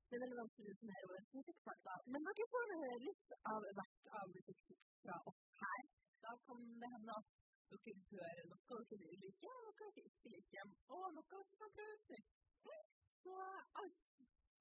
Det 0.08 0.16
er 0.16 0.22
veldig 0.24 0.38
vanskelig 0.40 0.66
å 0.66 0.74
definere 0.74 1.10
vår 1.10 1.22
musikksmak, 1.36 1.84
da. 1.88 1.94
Men 2.14 2.26
dere 2.28 2.46
får 2.54 2.72
høre 2.80 2.96
litt 3.04 3.34
av 3.52 3.68
hvert 3.78 4.10
av 4.20 4.32
musikktips 4.34 4.88
fra 5.04 5.18
oss 5.30 5.44
her. 5.60 5.84
Da 6.24 6.32
kan 6.48 6.64
det 6.82 6.90
hende 6.94 7.18
at 7.20 7.30
dere 7.70 7.94
hører 8.10 8.50
noe 8.50 8.80
dere 8.90 8.98
vil 9.04 9.22
like, 9.26 9.52
og 9.54 9.62
noe 9.68 9.78
dere 9.80 10.10
ikke 10.10 10.34
liker, 10.34 10.74
og 10.96 11.06
noe 11.18 11.28
dere 11.30 11.60
kan 11.62 11.72
prøve 11.78 12.18
ut. 12.18 12.90
Så 13.24 13.38
alt, 13.82 14.02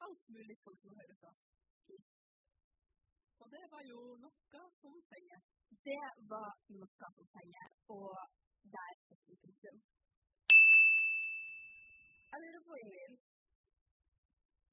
alt 0.08 0.32
mulig 0.38 0.60
skal 0.62 0.80
dere 0.86 1.02
høre 1.02 1.18
fra 1.24 1.34
oss. 1.34 1.50
Og 3.44 3.52
det 3.52 3.66
var 3.74 3.84
jo 3.90 4.00
noe 4.24 4.64
som 4.80 5.02
penger. 5.12 5.42
Det 5.90 6.02
var 6.32 6.52
noe 6.78 6.90
som 7.02 7.20
penger, 7.34 7.76
og 7.98 8.40
der 8.78 8.94
setter 9.08 9.34
vi 9.34 9.42
punktum. 9.44 9.82
Jeg 12.34 12.42
lurer 12.42 12.62
på, 12.68 12.76
Ingrid, 12.84 13.16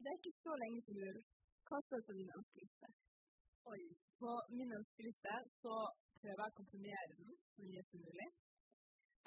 det 0.02 0.08
er 0.10 0.18
ikke 0.18 0.38
så 0.44 0.52
lenge 0.62 0.78
til 0.86 0.94
jul. 1.00 1.18
Hva 1.66 1.78
står 1.86 2.00
på 2.06 2.12
din 2.18 2.30
ønskeliste? 2.36 2.88
Oi. 3.72 3.82
På 4.20 4.30
min 4.58 4.70
ønskeliste 4.78 5.34
så 5.62 5.74
prøver 6.20 6.40
jeg 6.44 6.52
å 6.52 6.58
komprimere 6.60 7.10
den 7.10 7.34
så 7.56 7.66
mye 7.66 7.82
som 7.88 8.06
mulig. 8.06 8.28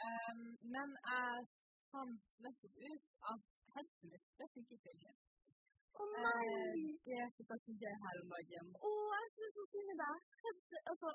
Um, 0.08 0.42
men 0.76 0.96
jeg 1.12 1.46
fant 1.92 2.26
nettopp 2.46 2.82
ut 2.90 3.06
at 3.34 3.46
headsetet 3.76 4.02
min 4.10 4.26
det 4.42 4.50
funker 4.56 4.80
ikke 4.80 4.90
lenger. 4.90 5.16
Å 6.02 6.10
nei! 6.16 6.34
Eh, 6.34 6.98
det 7.06 7.20
er 7.22 7.30
ikke 7.38 7.78
det 7.86 7.96
her 8.06 8.24
om 8.24 8.34
dagen. 8.34 8.76
Å, 8.90 8.96
jeg 9.20 9.32
syns 9.38 9.58
så 9.60 9.68
synd 9.76 9.94
i 9.94 10.00
deg. 10.02 10.28
Altså, 10.94 11.14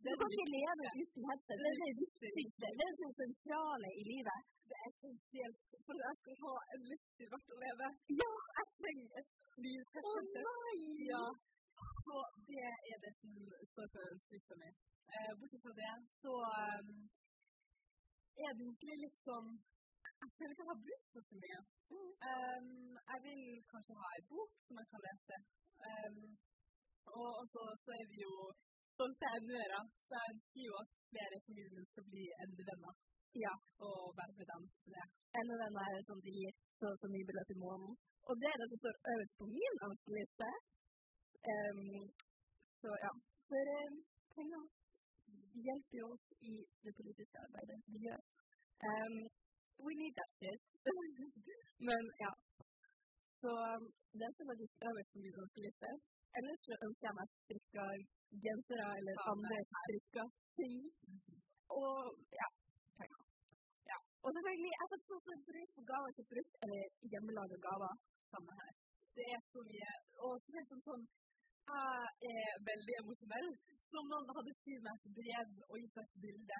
du 0.00 0.08
Det 0.08 0.14
kan 0.20 0.30
ikke 0.34 0.52
leve 0.58 0.84
uten 1.02 1.22
headset. 1.28 1.56
Det 1.60 1.70
er 1.70 1.94
det. 2.00 2.06
Det 2.62 2.70
det 3.00 3.10
sentrale 3.22 3.88
i 4.00 4.02
livet. 4.12 4.40
Det 4.68 4.76
er 4.80 4.86
essensielt 4.90 5.60
for 5.86 5.94
at 5.94 6.04
jeg 6.08 6.16
skal 6.20 6.36
ha 6.44 6.54
en 6.74 6.82
lyst 6.90 7.24
verdt 7.32 7.54
å 7.54 7.58
leve. 7.64 7.86
Ja, 8.22 8.32
Jeg 8.58 8.66
trenger 8.80 9.10
et 9.20 9.30
liv 9.64 9.80
Å 10.10 10.14
nei! 10.48 10.78
Ja. 11.12 11.24
Så 12.06 12.16
det 12.48 12.70
er 12.92 12.96
det 13.04 13.12
som 13.20 13.34
står 13.72 13.90
på 13.94 14.06
ønskelista 14.12 14.54
mi. 14.62 14.70
Eh, 15.14 15.32
bortsett 15.38 15.64
fra 15.66 15.74
det, 15.80 15.92
så 16.22 16.34
um, 16.78 16.90
er 18.44 18.50
det 18.56 18.64
egentlig 18.64 18.96
litt 19.04 19.20
sånn 19.26 19.48
Jeg 20.20 20.30
føler 20.36 20.52
ikke 20.54 20.64
jeg 20.64 20.72
har 20.72 20.82
brukt 20.86 21.08
for 21.12 21.28
så 21.28 21.40
mye. 21.44 21.60
Um, 22.30 22.72
jeg 23.10 23.20
vil 23.26 23.44
kanskje 23.72 24.00
ha 24.00 24.10
ei 24.16 24.24
bok 24.32 24.52
som 24.66 24.80
jeg 24.80 24.90
kan 24.92 25.04
lese. 25.08 25.38
Um, 25.90 26.20
og 27.20 27.48
så, 27.52 27.62
så 27.84 27.96
er 28.00 28.06
vi 28.12 28.20
jo 28.24 28.34
stolte 29.00 29.28
NU-ere, 29.46 29.80
så 30.06 30.12
jeg 30.26 30.34
jo 30.68 30.74
at 30.82 30.90
flere 31.12 31.38
min 31.46 31.86
skal 31.92 32.04
bli 32.12 32.24
eldre 32.44 32.64
venner. 32.70 32.94
Ja. 33.44 33.54
Og 33.86 33.98
være 34.18 34.34
med 34.38 34.46
dem 34.52 34.64
av 35.54 35.60
dem 35.62 35.78
er 35.84 36.02
sånn 36.08 36.24
de 36.26 36.32
gir 36.36 36.52
så 36.80 36.90
og 36.92 36.98
så 37.00 37.08
mye 37.12 37.28
beløp 37.28 37.52
i 37.54 37.60
måneden. 37.62 37.94
Og 38.28 38.34
det 38.42 38.50
er 38.50 38.58
det 38.60 38.68
som 38.72 38.82
står 38.82 38.96
øverst 39.12 39.34
på 39.40 39.46
min 39.54 39.74
ønskeliste. 39.86 40.50
Um, 41.52 42.02
så 42.82 42.90
ja. 43.04 43.12
For 43.48 43.72
um, 43.78 43.96
penger 44.34 44.64
hjelper 45.66 45.96
jo 46.00 46.10
oss 46.14 46.26
i 46.52 46.54
det 46.84 46.92
politiske 46.98 47.36
arbeidet 47.46 47.78
vi 47.94 48.04
gjør. 48.06 48.20
Um, 48.90 49.16
we 49.86 49.92
need 50.00 50.14
that 50.20 50.30
shit. 50.38 50.60
Men 51.88 52.02
ja. 52.24 52.32
Så 53.40 53.52
det 54.18 54.26
er 54.28 54.60
litt 54.62 54.88
øverst 54.90 55.12
på 55.14 55.24
min 55.24 55.40
ønskeliste. 55.44 55.90
Ellers 56.38 56.60
så 56.66 56.74
ønsker 56.86 57.06
jeg 57.08 57.16
meg 57.18 57.30
strikka 57.42 57.84
gensere 58.44 58.88
eller 58.98 59.22
andre 59.32 59.56
strikka 59.70 60.24
ting. 60.58 60.76
Og 61.80 61.96
ja. 62.40 62.48
Ja. 63.90 63.98
Og 64.24 64.30
selvfølgelig, 64.34 64.72
jeg 64.80 64.88
setter 64.92 65.16
også 65.18 65.34
pris 65.50 65.70
på 65.76 65.82
gaver 65.90 66.12
til 66.18 66.26
brukt 66.32 66.54
eller 66.64 66.82
hjemmelaga 67.12 67.58
gaver. 67.66 67.94
Samme 68.32 68.52
her. 68.60 68.72
Det 69.16 69.26
er 69.34 69.40
så 69.52 69.60
mye. 69.70 69.92
Og 70.24 70.32
så 70.44 70.48
er 70.60 70.68
det 70.70 70.80
sånn 70.88 71.04
Jeg 71.70 72.38
er 72.46 72.62
veldig 72.70 72.94
emosjonell. 73.02 73.50
Som 73.90 74.06
noen 74.10 74.30
hadde 74.36 74.58
skrevet 74.60 74.86
meg 74.86 74.94
et 74.96 75.14
brev 75.18 75.48
og 75.70 75.76
gitt 75.82 75.96
meg 75.98 76.06
et 76.06 76.20
bilde, 76.24 76.58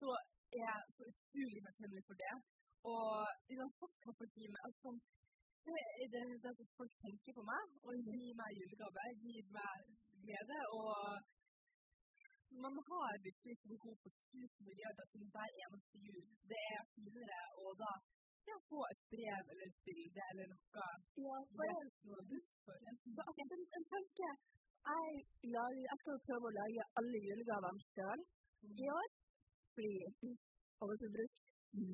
så 0.00 0.14
er 0.58 0.64
jeg 0.66 0.94
så 0.96 1.06
utrolig 1.10 1.60
takknemlig 1.66 2.02
for 2.08 2.22
det. 2.22 2.34
Og 2.92 3.10
uansett 3.54 3.94
hva 4.04 4.14
for 4.18 4.32
time 4.34 4.64
altså, 4.68 4.94
det 5.66 5.84
er 6.02 6.08
det 6.14 6.22
det 6.44 6.50
at 6.52 6.72
folk 6.78 6.94
tenker 7.04 7.32
på 7.38 7.44
meg 7.52 7.64
og 7.86 7.94
gir 8.08 8.32
meg 8.40 8.50
julegave, 8.60 9.04
gir 9.24 9.46
meg 9.56 9.78
glede. 10.24 10.58
Og 10.78 10.98
man 12.64 12.74
har 12.90 13.12
virkelig 13.26 13.52
ikke 13.56 13.70
behov 13.74 13.94
for 14.02 14.10
tusen 14.30 14.62
milliarder 14.68 15.06
til 15.12 15.24
hver 15.34 15.50
eneste 15.62 15.96
jul. 16.06 16.26
Det 16.50 16.60
er 16.74 16.82
finere 16.94 17.40
å 17.64 17.72
da 17.82 17.92
ja, 18.50 18.56
få 18.70 18.80
et 18.92 19.02
brev 19.12 19.44
eller 19.52 19.66
et 19.70 19.78
bilde 19.88 20.22
eller 20.32 20.50
noe 20.52 20.88
Ja, 21.24 21.36
det 21.58 21.68
er 21.72 22.24
du 22.32 22.38
for. 22.64 22.76
En 23.78 23.86
tanke 23.94 24.28
jeg, 24.92 25.10
lager, 25.56 25.82
jeg 25.88 25.98
skal 26.02 26.24
prøve 26.28 26.50
å 26.50 26.56
lage 26.60 26.88
alle 27.00 27.22
julegavene 27.28 27.86
sjøl 27.92 28.24
i 28.84 28.88
år. 28.98 29.08
Fordi 29.74 30.34
overforbruk 30.84 31.32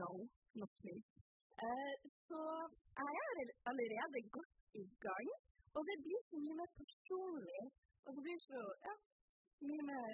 no, 0.00 0.12
not 0.60 0.72
me. 0.84 0.96
Eh, 1.68 1.94
så 2.28 2.40
jeg 3.00 3.14
er 3.40 3.48
allerede 3.70 4.20
godt 4.36 4.54
i 4.82 4.84
gang. 5.06 5.28
Og 5.76 5.82
det 5.88 5.96
blir 6.04 6.20
så 6.28 6.36
mye 6.44 6.56
mer 6.60 6.70
personlig. 6.80 7.62
Og 8.06 8.10
det 8.14 8.22
blir 8.26 8.40
så 8.50 8.60
ja, 8.86 8.94
mye 9.68 9.84
mer 9.92 10.06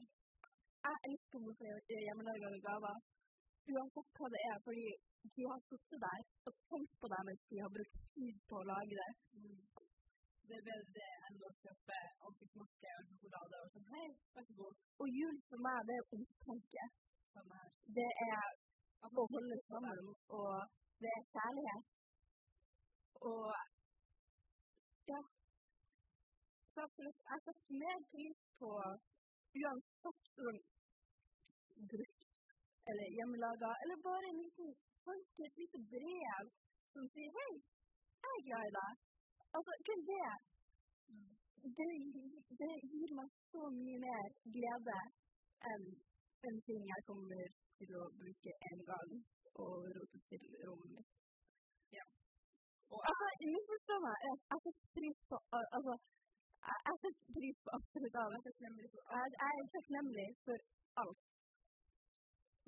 Jeg 0.86 0.96
elsker 1.08 1.38
hvorfor 1.42 1.64
jeg 1.92 2.04
hjemmelagede 2.06 2.58
gaver. 2.68 2.96
Uansett 3.72 4.10
hva 4.16 4.26
det 4.34 4.40
er, 4.50 4.58
fordi 4.66 4.86
du 5.36 5.42
har 5.50 5.60
sittet 5.68 5.98
der 6.06 6.20
og 6.46 6.52
tenkt 6.68 6.92
på 7.00 7.06
det 7.12 7.20
mens 7.28 7.42
de 7.50 7.56
har 7.64 7.70
brukt 7.76 7.96
tid 8.14 8.36
på 8.48 8.54
å 8.60 8.68
lage 8.72 8.94
det. 9.00 9.10
Det 10.48 10.56
er 10.58 10.66
bedre 10.68 10.94
det 10.98 11.08
enn 11.26 11.40
å 11.48 11.50
kjøpe 11.62 11.98
ansiktsmaske 12.28 12.92
og 12.98 13.08
sjokolade 13.08 13.62
og 13.64 13.72
sånn. 13.74 13.88
Hei, 13.94 14.08
vær 14.36 14.46
så 14.48 14.54
god. 14.60 14.74
Og 15.02 15.18
jul 15.20 15.36
for 15.48 15.66
meg, 15.66 15.78
det 15.88 15.96
er 15.98 16.06
omtanke. 16.18 16.86
Det 17.98 18.10
er 18.30 18.46
å 19.10 19.26
holde 19.34 19.58
sammen, 19.66 20.14
og 20.38 20.85
er 21.14 21.22
kjærlighet. 21.34 21.84
Og 23.30 23.46
ja. 25.12 25.20
Så 26.72 26.78
absolutt, 26.86 27.20
jeg 27.30 27.40
setter 27.44 27.78
mer 27.82 27.98
pris 28.12 28.38
på 28.60 28.70
uansett 29.60 30.24
om 30.48 30.56
brukt 31.90 32.22
eller 32.88 33.06
hjemmelaga, 33.16 33.70
eller 33.82 33.96
bare 34.08 34.26
en 34.30 34.42
liten 34.44 34.68
tanke, 35.06 35.42
et 35.48 35.56
lite 35.60 35.78
brev 35.92 36.44
som 36.92 37.04
sier 37.14 37.32
hei, 37.38 37.54
jeg 38.22 38.34
er 38.36 38.44
glad 38.48 38.68
i 38.70 38.74
deg. 38.78 38.92
Altså, 39.56 39.72
kun 39.88 40.02
det. 40.12 40.30
Det, 41.78 41.88
det 42.60 42.72
gir 42.92 43.10
meg 43.18 43.30
så 43.52 43.62
mye 43.80 43.98
mer 44.06 44.26
glede 44.56 44.98
enn 45.72 45.86
en 46.48 46.58
ting 46.68 46.82
jeg 46.92 47.06
kommer 47.08 47.46
til 47.78 47.96
å 48.00 48.04
bruke 48.20 48.52
en 48.70 48.82
gang 48.90 49.14
og 49.62 49.88
rote 49.96 50.20
til 50.30 50.44
rommet 50.66 50.92
mitt. 50.96 51.10
Ja. 51.96 52.04
Og 52.92 53.00
altså, 53.10 53.26
misforstå 53.54 53.96
meg, 54.04 54.16
jeg, 54.26 54.36
jeg 54.52 54.60
setter 54.66 54.92
pris 54.98 55.18
på 55.30 55.40
Altså, 55.78 55.94
jeg, 56.66 56.94
setter 57.02 57.34
pris 57.38 57.58
på 57.64 57.74
absolutt 57.78 58.18
alt. 58.22 58.50
Jeg, 58.66 59.26
er 59.48 59.72
takknemlig 59.74 60.28
for 60.46 60.58
alt. 61.02 61.34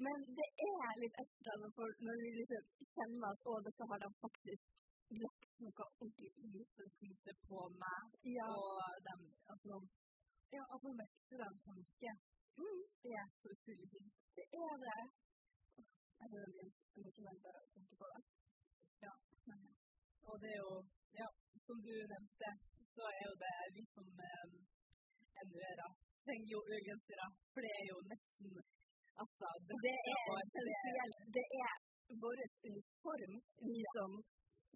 Men 0.06 0.26
det 0.38 0.48
er 0.70 1.00
litt 1.02 1.16
ekstra 1.24 1.54
når, 1.62 2.18
vi 2.22 2.28
liksom 2.40 2.66
kjenner 2.96 3.32
at 3.32 3.48
å, 3.50 3.54
dette 3.66 3.88
har 3.90 4.02
de 4.04 4.10
faktisk 4.24 4.76
lagt 5.22 5.54
noe 5.64 5.86
ordentlig 5.88 6.30
i 6.46 6.64
som 6.76 6.90
flyter 6.98 7.36
på 7.48 7.62
meg, 7.82 8.18
Ja. 8.36 8.48
og 8.54 9.00
dem, 9.08 9.22
altså, 9.54 9.80
ja, 10.54 10.62
altså 10.74 10.92
dem 11.42 11.56
som 11.64 11.80
ikke. 11.84 12.12
Mm, 12.60 12.82
Det 13.02 13.12
er 13.22 13.26
så 13.40 13.46
utrolig 13.54 13.88
fint. 13.92 14.14
det 14.36 14.46
er 14.64 14.74
det. 14.84 15.00
Jeg 16.20 16.28
hører 16.34 16.52
emosjonell 16.98 17.38
bare 17.44 17.60
å 17.64 17.68
tenke 17.74 17.94
på 18.00 18.06
det. 18.12 18.22
Ja. 19.04 19.12
Og 20.28 20.34
det 20.42 20.50
er 20.54 20.60
jo, 20.64 20.72
ja, 21.20 21.28
som 21.66 21.76
du 21.86 21.94
nevnte, 22.12 22.50
så 22.94 23.04
er 23.18 23.22
jo 23.28 23.34
det 23.44 23.54
vi 23.76 23.84
som 23.94 24.08
eh, 24.30 24.56
NU-ere 25.48 25.88
trenger 26.24 26.48
jo 26.54 26.60
ullgensere, 26.72 27.26
for 27.52 27.60
det 27.66 27.72
er 27.80 27.86
jo 27.92 27.98
nesten, 28.12 28.50
altså, 29.22 29.52
Det 29.84 29.94
er 30.12 30.18
og 30.32 30.40
essensielt. 30.42 31.22
Det 31.38 31.46
er 31.62 31.76
vår 32.24 32.42
uniform, 32.70 33.34
vi 33.68 33.78
som 33.94 34.18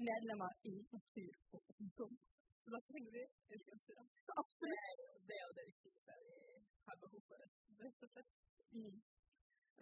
medlemmer 0.08 0.52
i 0.72 0.74
Natur 0.94 1.34
og 1.56 1.62
Ungdom. 1.80 2.14
Så 2.62 2.68
da 2.74 2.80
trenger 2.88 3.12
vi 3.18 3.24
ullgensere. 3.54 4.04
Absolutt. 4.42 5.04
Det 5.28 5.34
er 5.40 5.44
jo 5.48 5.52
det 5.58 5.66
viktigste 5.72 6.12
vi 6.22 6.51
har 6.92 7.00
behov 7.04 7.22
for, 7.28 7.46
rett 7.84 8.04
og 8.06 8.12
slett. 8.14 8.34
Mm. 8.72 8.98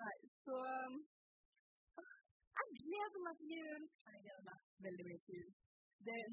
Nei, 0.01 0.17
så 0.45 0.61
um, 0.85 1.01
jeg 2.61 2.69
gleder 2.85 3.27
meg 3.27 3.35
til 3.41 3.51
jul. 3.57 3.83
Jeg 4.11 4.23
gleder 4.25 4.47
meg 4.51 4.87
veldig 4.87 5.11
mye 5.11 5.23
til 5.27 5.37
jul. 5.41 5.51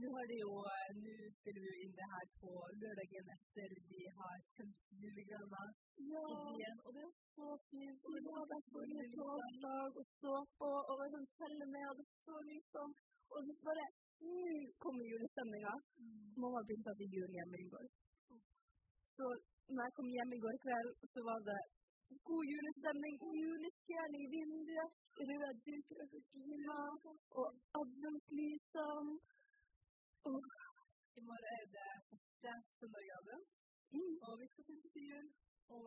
Nå 0.01 0.09
har 0.15 0.27
de 0.31 0.35
jo, 0.39 0.51
eh, 0.71 0.91
nå 1.03 1.13
spiller 1.37 1.63
vi 1.67 1.71
inn 1.83 1.95
det 1.99 2.05
her 2.11 2.27
på 2.41 2.51
lørdagen 2.81 3.31
etter 3.33 3.73
vi 3.89 4.03
har 4.19 4.37
tømt 4.55 4.93
julegraner 5.01 5.73
Ja, 6.11 6.21
og 6.85 6.91
det 6.95 7.03
er 7.03 7.11
så 7.35 7.49
fint. 7.67 7.99
og 8.05 8.15
vi 8.15 8.21
var 8.27 8.45
derfor 8.53 8.77
forrige 8.77 9.09
torsdag 9.17 9.99
og 9.99 10.05
stå 10.13 10.35
på, 10.61 10.69
og 10.89 11.03
liksom 11.03 11.25
sånn 11.25 11.27
telle 11.41 11.67
med, 11.73 11.85
og 11.89 11.99
det 11.99 12.07
så 12.23 12.39
liksom, 12.51 12.95
og 13.33 13.39
det 13.49 13.57
bare, 13.67 13.85
nå 14.23 14.55
kommer 14.85 15.11
julestemninga. 15.11 15.75
Mamma 16.39 16.63
begynte 16.63 16.95
det 17.01 17.07
er 17.09 17.15
jul 17.17 17.37
hjemme 17.37 17.57
i 17.65 17.69
går. 17.73 17.87
Så 19.17 19.25
når 19.73 19.83
jeg 19.85 19.93
kom 19.97 20.09
hjem 20.15 20.31
i 20.37 20.41
går 20.43 20.57
kveld, 20.65 20.89
så 21.13 21.19
var 21.29 21.39
det 21.49 21.59
god 22.29 22.43
julestemning, 22.51 23.15
julestjerne 23.43 24.17
i 24.25 24.27
vinduet, 24.35 24.91
røde 25.27 25.51
duker 25.65 25.97
og 26.03 26.09
gardiner, 26.13 26.91
og 27.39 27.47
adventslysene. 27.79 29.15
Og 30.29 30.39
I 31.19 31.21
morgen 31.29 31.51
er 31.57 31.65
det 31.77 31.91
første 32.09 32.51
søndag 32.79 33.03
i 33.07 33.15
advent, 33.19 33.49
mm, 33.95 34.15
og 34.27 34.33
vi 34.39 34.45
skal 34.51 34.67
finne 34.69 34.89
til 34.95 35.03
jul. 35.11 35.27
Og 35.77 35.85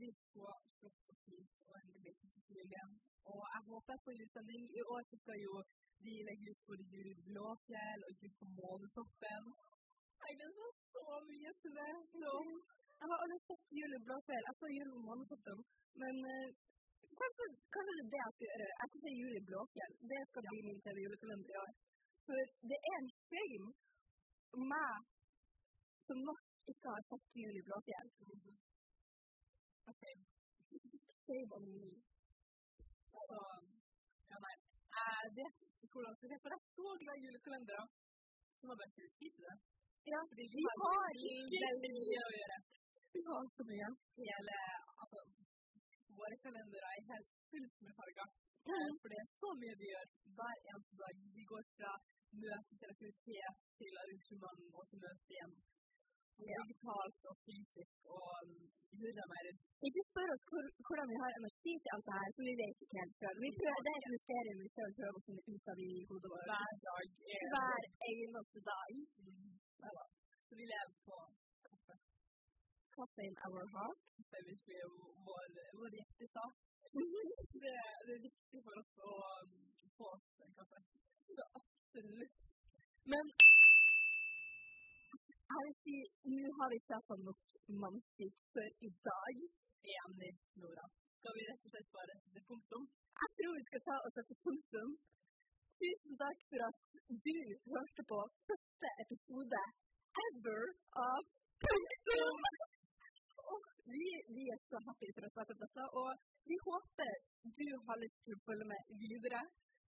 vi 0.00 0.08
får 0.32 0.54
flott 0.78 1.02
og 1.12 1.16
fint 1.24 1.52
og 1.68 1.74
en 1.80 1.90
liten 2.06 2.28
familie. 2.36 2.84
Og 3.32 3.42
jeg 3.54 3.62
håper 3.70 3.96
på 4.04 4.10
julestemning. 4.16 4.62
I 4.78 4.80
år 4.94 5.02
skal 5.22 5.38
jo 5.46 5.54
de 6.04 6.14
legge 6.28 6.50
ut 6.52 6.62
både 6.68 6.82
jul 6.92 7.08
i 7.12 7.16
Blåfjell 7.26 8.00
og 8.08 8.12
jul 8.20 8.32
på 8.40 8.46
Månetoppen. 8.58 9.44
Jeg 10.26 10.36
gleder 10.38 10.58
meg 10.58 10.74
så 10.92 11.02
mye 11.30 11.50
til 11.62 11.76
jeg 13.00 13.08
har 13.10 13.22
aldri 13.22 13.38
sett 13.46 13.74
juleblad 13.78 14.22
før. 14.28 14.40
Jeg 14.48 14.54
så 14.60 14.68
jul 14.76 14.88
på 14.94 15.00
Månetoppen, 15.08 15.58
men 16.02 16.16
eh, 16.32 16.54
kanskje, 17.20 17.44
kanskje 17.74 17.92
det 17.96 18.04
er 18.04 18.10
det 18.14 18.20
jeg 18.22 18.32
skal 18.34 18.48
gjøre. 18.48 18.68
Jeg 18.80 18.88
skal 18.90 19.02
se 19.04 19.12
jul 19.20 19.34
i 19.40 19.42
Blåfjell. 19.48 19.92
Det 20.12 20.22
skal 20.30 20.46
bli 20.48 20.58
min 20.68 20.80
TV-julekalender 20.86 21.52
i 21.52 21.58
år. 21.64 21.74
For 22.26 22.54
det 22.70 22.78
er 22.90 22.96
en 23.02 23.10
shame 23.26 23.68
meg 24.72 24.96
som 26.08 26.24
nok 26.30 26.42
ikke 26.72 26.94
har 26.94 27.06
sett 27.10 27.38
jul 27.42 27.60
i 27.60 27.64
Blåfjell. 27.68 28.10
Okay. 29.92 30.16
Shame 31.26 31.50
on 31.56 31.70
me. 31.74 31.92
så 33.12 33.38
ja, 34.30 34.36
nei. 34.46 34.56
Jeg 34.96 35.32
vet 35.38 35.56
ikke 35.84 35.94
hvordan 35.94 36.10
jeg 36.10 36.18
skal 36.18 36.30
se, 36.32 36.42
for 36.42 36.54
jeg 36.54 36.60
er 36.62 36.68
så 36.76 36.98
glad 37.02 37.16
i 37.16 37.24
julekalendere. 37.26 37.86
Så 38.56 38.62
må 38.66 38.72
jeg 38.72 38.80
bare 38.82 39.10
si 39.20 39.34
det. 39.38 39.56
Ja, 40.06 40.20
vi 40.30 40.46
har 40.66 40.82
veldig 41.66 41.88
mye 41.94 42.18
å 42.26 42.34
gjøre. 42.38 42.58
Vi 43.14 43.20
har 43.28 43.46
så 43.56 43.64
mye. 43.70 43.88
Hele, 44.18 44.58
altså, 45.02 45.22
våre 46.18 46.36
kalendere 46.44 46.92
er 46.94 47.08
helt 47.08 47.32
fullt 47.50 47.80
med 47.86 47.96
farger. 47.98 48.28
Mm. 48.70 48.92
For 49.02 49.10
det 49.10 49.18
er 49.22 49.32
så 49.40 49.50
mye 49.62 49.74
vi 49.80 49.90
gjør 49.90 50.12
hver 50.38 50.62
eneste 50.70 51.00
dag. 51.00 51.24
Vi 51.38 51.46
går 51.50 51.66
fra 51.78 51.90
møte 52.44 52.78
til 52.78 52.92
aktivitet 52.92 53.64
til 53.80 53.98
arrangement 54.04 54.78
og 54.78 54.86
til 54.92 55.02
møte 55.02 55.34
igjen. 55.34 55.58
Ja. 56.46 56.62
Digitalt 56.68 57.28
og 57.32 57.36
fysisk 57.48 58.10
og 58.12 58.32
um, 58.46 58.56
hurra 59.02 59.28
meg 59.32 59.44
rundt. 59.48 59.62
Ikke 59.90 60.02
spør 60.10 60.34
oss 60.34 60.48
hvor, 60.52 60.66
hvordan 60.86 61.06
vi 61.12 61.20
har 61.22 61.38
energi 61.40 61.74
til 61.82 61.94
alt 61.96 62.06
det 62.08 62.18
her, 62.20 62.34
for 62.36 62.50
vi 62.50 62.54
vet 62.62 62.82
ikke 62.84 62.98
helt 63.02 63.14
sjøl. 63.18 63.38
Vi 63.44 63.50
prøver, 63.58 63.84
det 63.86 63.94
er 63.94 64.02
et 64.02 64.14
mysterium 64.16 64.58
vi 64.62 64.74
selv 64.78 64.98
prøver 64.98 65.18
å 65.18 65.26
finne 65.26 65.46
ut 65.54 65.70
av 65.72 65.86
i 65.88 65.92
hodet 66.10 66.32
vårt. 66.34 66.50
Hver 66.50 66.82
dag 66.88 67.06
er 67.36 67.46
Hver 67.54 67.88
eneste 68.12 68.66
dag. 68.70 69.00
Mm, 69.24 69.55
neida. 69.82 70.04
Så 70.46 70.52
vi 70.60 70.64
lever 70.72 70.94
på 71.08 71.16
kaffe. 71.68 71.94
Kaffe 72.96 73.20
in 73.28 73.36
our 73.46 73.64
heart. 73.74 74.00
Det 74.30 74.36
er 74.40 74.46
virkelig 74.52 74.80
vår, 75.28 75.46
vår 75.78 75.90
hjertesak. 75.98 76.54
Det, 77.62 77.72
det 78.06 78.12
er 78.16 78.22
viktig 78.28 78.60
for 78.64 78.78
oss 78.80 78.92
å 79.10 79.14
um, 79.42 79.54
få 79.96 80.06
oss 80.16 80.26
kaffe. 80.58 80.80
Så 81.36 81.44
absolutt. 81.60 82.36
Men 83.12 83.24
jeg 85.50 85.60
vil 85.66 85.76
si, 85.82 85.96
nå 86.36 86.52
har 86.58 86.68
vi 86.72 86.78
prata 86.88 87.14
nok 87.26 87.40
mannskap 87.82 88.34
før 88.54 88.70
i 88.88 88.90
dag. 89.08 89.42
Enig, 89.96 90.32
Nora. 90.60 90.86
Skal 91.18 91.36
vi 91.36 91.44
rett 91.50 91.66
og 91.66 91.72
slett 91.74 91.92
bare 91.96 92.16
sette 92.22 92.42
punktum? 92.48 92.82
Jeg 93.22 93.30
tror 93.38 93.54
vi 93.58 93.64
skal 93.68 93.82
ta 93.88 93.96
og 94.06 94.10
sette 94.16 94.36
punktum. 94.46 94.90
Tusen 95.80 96.14
takk 96.20 96.38
for 96.50 96.62
at 96.66 96.78
du 97.24 97.36
hørte 97.72 98.02
på 98.10 98.18
første 98.48 98.88
episode 99.04 99.62
ever 100.26 100.62
av 101.06 101.26
Punktum! 101.64 102.38
Vi, 103.94 104.06
vi 104.36 104.44
er 104.54 104.62
så 104.70 104.80
happy 104.86 105.10
for 105.16 105.26
å 105.26 105.30
starte 105.34 105.54
opp 105.54 105.60
dette, 105.64 105.84
og 106.00 106.48
vi 106.50 106.56
håper 106.64 107.12
du 107.58 107.68
har 107.88 108.00
lyst 108.02 108.22
til 108.24 108.36
å 108.36 108.40
følge 108.46 108.68
med 108.70 108.94
videre, 109.02 109.42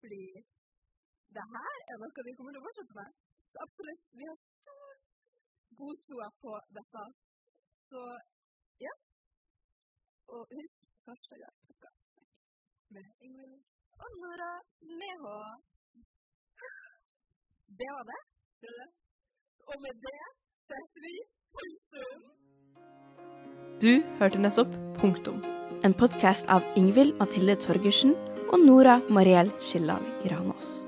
fordi 0.02 0.24
det 1.38 1.46
her 1.54 1.78
er 1.92 2.02
noe 2.02 2.26
vi 2.28 2.34
kommer 2.40 2.56
til 2.56 2.60
å 2.60 2.66
fortsette 2.66 2.98
med. 2.98 3.22
Så 3.52 3.62
absolutt, 3.66 4.04
vi 4.18 4.28
har 4.30 4.42
stor 4.42 4.98
god 5.82 6.02
tro 6.08 6.28
på 6.42 6.58
dette. 6.80 7.06
Så 7.92 8.02
ja. 8.82 8.96
Og 10.34 10.58
husk 10.58 10.84
første 11.06 11.40
gang 11.46 11.56
med 12.98 13.26
Ingvild 13.30 13.58
og 14.02 14.20
Nora 14.26 14.52
H. 15.22 15.38
Det 17.68 17.90
var 17.90 18.04
det. 18.04 18.20
Og 19.66 19.80
med 19.82 19.94
det 20.06 20.22
setter 20.70 21.00
vi 21.02 21.14
punktum. 21.58 22.22
Du 23.82 24.02
hørte 24.20 24.38
nettopp 24.38 24.72
Punktum. 25.00 25.42
En 25.84 25.94
podkast 25.94 26.46
av 26.48 26.64
Ingvild 26.78 27.18
Mathilde 27.18 27.58
Torgersen 27.60 28.14
og 28.48 28.62
Nora 28.62 29.00
Mariell 29.10 29.50
Skilland 29.60 30.06
Granås. 30.22 30.85